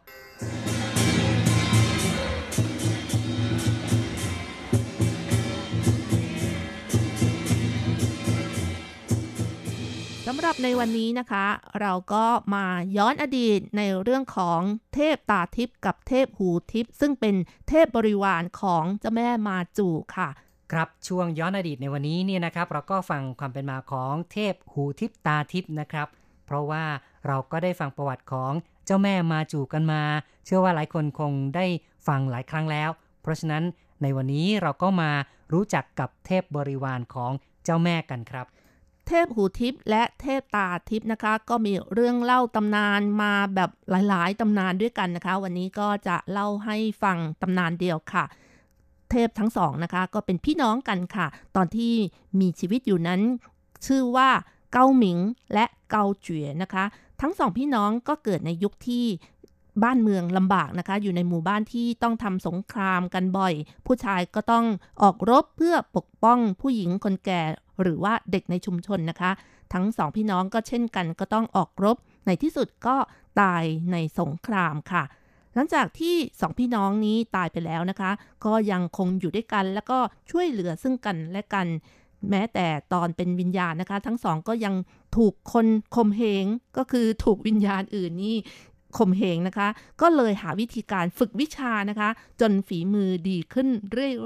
[10.44, 11.46] หรับในวันนี้นะคะ
[11.80, 12.24] เราก็
[12.54, 12.66] มา
[12.96, 14.60] ย้อนอดีตในเรื่องของ
[14.94, 17.34] เทพตาทิพย์กับเทพหูทิพย์ซึ่งเป็น
[17.68, 20.28] เทพบริวารของเจ้าแม่มาจูค่ะ
[20.72, 26.08] ครับช่วงย้อนอดีตในวันนี้เนี่ยนะครับ เราก็ฟังความเป็นมาของเทพหูทิพย์ตาทิพย์นะครับ
[26.46, 26.84] เพราะว่า
[27.26, 28.52] เราก็ได้ฟังประวัติของ
[28.86, 30.02] เจ้าแม่มาจูกันมา
[30.44, 31.66] เชื่อว่าหลายคนคงได้
[32.06, 32.90] ฟังหลายครั้งแล้ว
[33.22, 33.62] เพราะฉะนั้น
[34.02, 35.10] ในวันนี้เราก็มา
[35.52, 37.32] รู้จักกับเทพบริวารของ
[37.64, 38.46] เจ้าแม่กันครับ
[39.08, 48.24] เทพหูทิพย์และเทพตาทิพย์นะคะ ก็มีเรื่องเล่าตำนานมาแบบหลายๆตำนานด้วยกันนะคะ วันนี้ก็จะเล่าให้ฟังตำนานเดียวค่ะ
[49.10, 51.26] เทพทั้งสองนะคะ ก็เป็นพี่น้องกันค่ะ
[51.56, 51.92] ตอนที่
[52.40, 53.20] มีชีวิตอยู่นั้น
[53.86, 54.30] ชื่อว่า
[54.72, 55.18] เกาหมิง
[55.54, 56.84] และเกาเจ๋ยนะคะ
[57.20, 59.04] ทั้งสองพี่น้องก็เกิดในยุคที่
[59.82, 63.54] บ้านเมืองลำบากนะคะ อยู่ในหมู่บ้านที่ต้องทำสงครามกันบ่อย
[63.86, 64.64] ผู้ชายก็ต้อง
[65.02, 67.42] ออกรบเพื่อปกป้องผู้หญิงคนแก่
[67.82, 69.30] หรือว่าเด็กในชุมชนนะคะ
[69.72, 71.96] ทั้งสองพี่น้องก็เช่นกันก็ต้องออกรบ
[72.26, 72.96] ในที่สุดก็
[73.40, 75.04] ตายในสงครามค่ะ
[75.54, 78.10] หลังจากที่สองพี่น้องนี้ตายไปแล้วนะคะ
[78.44, 79.98] ก็ยังคงอยู่ด้วยกันแล้วก็
[80.30, 81.66] ช่วยเหลือซึ่งกันและกัน
[82.30, 84.74] แม้แต่ตอนเป็นวิญญาณนะคะ ทั้งสองก็ยัง
[85.16, 86.46] ถูกคนข่มเหง
[86.76, 88.36] ก็คือถูกวิญญาณอื่นนี่
[88.98, 89.68] ข่มเหงนะคะ
[90.00, 93.68] ก็เลยหาวิธีการฝึกวิชานะคะ จนฝีมือดีขึ้น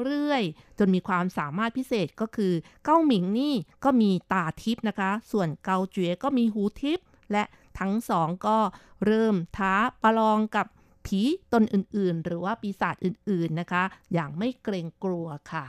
[0.05, 2.53] เรื่อยๆ จนมีความสามารถพิเศษก็คือ
[2.85, 3.55] เก้าหมิงนี่
[3.85, 7.45] ก็มีตาทิพย์นะคะ ส่วนเกาเจ๋ยก็มีหูทิพย์และ
[7.79, 8.59] ทั้งสองก็
[9.05, 10.67] เริ่มท้าประลองกับ
[11.07, 11.21] ผี
[11.53, 15.65] ตนอื่นๆ หรือว่าปีศาจอื่นๆนะคะ อย่างไม่เกรงกลัวค่ะ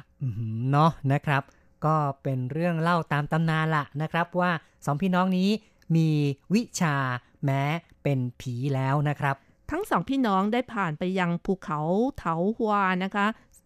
[0.69, 1.43] เนาะนะครับ
[1.85, 4.51] ก็เป็นเรื่องเล่าตามตำนานละนะครับว่า
[4.85, 5.49] สองพี่น้องนี้
[5.95, 6.09] มี
[6.53, 6.95] วิชา
[7.43, 7.63] แม้
[8.03, 9.35] เป็นผีแล้วนะครับ
[9.71, 11.79] ทั้งสองพี่น้องได้ผ่านไปยังภูเขา
[12.17, 13.25] เถาฮวานะคะ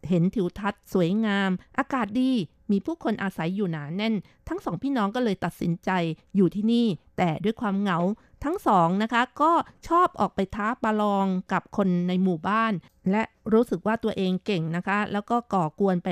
[0.10, 2.32] เห็นทิวทัศน์สวยงาม อากาศดี
[2.72, 4.14] มีผู้คนอาศัยอยู่หนาแน่น
[4.48, 5.90] ทั้งสองพี่น้องก็เลยตัดสินใจ
[6.36, 8.00] อยู่ที่นี่ แต่ด้วยความเหงา
[8.44, 9.52] ทั้งสองนะคะ ก็
[9.88, 12.74] ชอบออกไปท้าประลองกับคนในหมู่บ้าน
[13.12, 13.24] และ
[13.54, 16.08] รู้สึกว่าตัวเองเก่งนะคะ แล้วก็ก่อกวนไป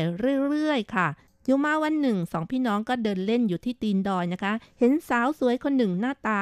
[0.50, 1.08] เรื่อยๆ ค่ะ
[1.46, 6.42] อยู่มาวันหนึ่งสองพี่น้องก็เดินเล่นอยู่ที่ตีนดอยนะคะ เห็นสาวสวยคนหนึ่งหน้าตา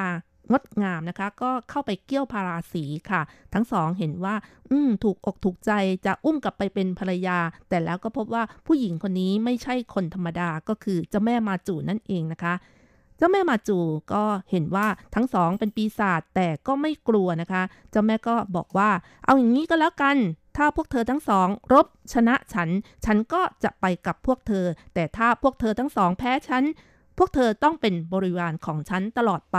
[0.52, 3.20] งดงามนะคะ ก็เข้าไปเกี่ยวพาราสีค่ะ
[3.54, 4.34] ทั้งสองเห็นว่า
[4.70, 5.72] อืมถูกอกถูกใจ
[6.06, 7.38] จะอุ้มกลับไปเป็นภรรยา
[7.68, 12.54] แต่แล้วก็พบว่าผู้หญิงคนนี้ไม่ใช่คนธรรมดาก็คือเจ้าแม่มาจูนั่นเองนะคะ
[13.16, 13.78] เจ้าแม่มาจู
[14.12, 18.90] ก็เห็นว่าทั้งสองเป็นปีศาจแต่ก็ไม่กลัวนะคะ เจ้าแม่ก็บอกว่า
[19.24, 20.16] เอาอย่างนี้ก็แล้วกัน
[20.56, 22.68] ถ้าพวกเธอทั้งสอง รบชนะฉัน
[23.04, 26.64] ฉันก็จะไปกับพวกเธอ แต่ถ้าพวกเธอทั้งสองแพ้ฉัน
[27.22, 29.58] พวกเธอต้องเป็นบริวารของฉันตลอดไป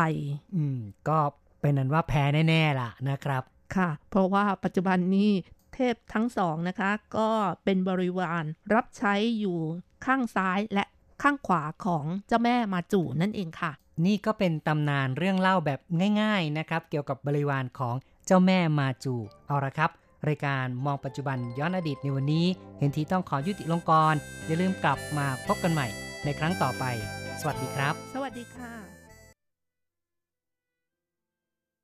[0.56, 1.20] อืม ก็
[1.62, 3.44] เป็นนั้นว่าแพ้แน่ๆล่ะนะครับ
[3.76, 5.30] ค่ะ เพราะว่าปัจจุบันนี้
[5.74, 7.30] เทพทั้งสองนะคะ ก็
[7.64, 8.44] เป็นบริวาร
[8.74, 9.58] รับใช้อยู่
[10.06, 10.84] ข้างซ้ายและ
[11.22, 13.72] ข้างขวาของเจ้าแม่มาจูนั่นเองค่ะ
[14.06, 15.80] นี่ก็เป็นตำนานเรื่องเล่าแบบ
[16.22, 17.96] ง่ายๆนะครับ เกี่ยวกับบริวารของ
[18.26, 19.16] เจ้าแม่มาจู
[19.48, 19.90] เอาละครับ
[20.28, 22.46] รายการมองปัจจุบันย้อนอดีตในวันนี้
[22.80, 25.88] เห็นทีต้องขอยุติลงกรอย่าลืมกลับมาพบกันใหม่
[26.24, 26.86] ในครั้งต่อไป
[27.21, 28.91] ส วัสดีครับ สวัสดีค่ะ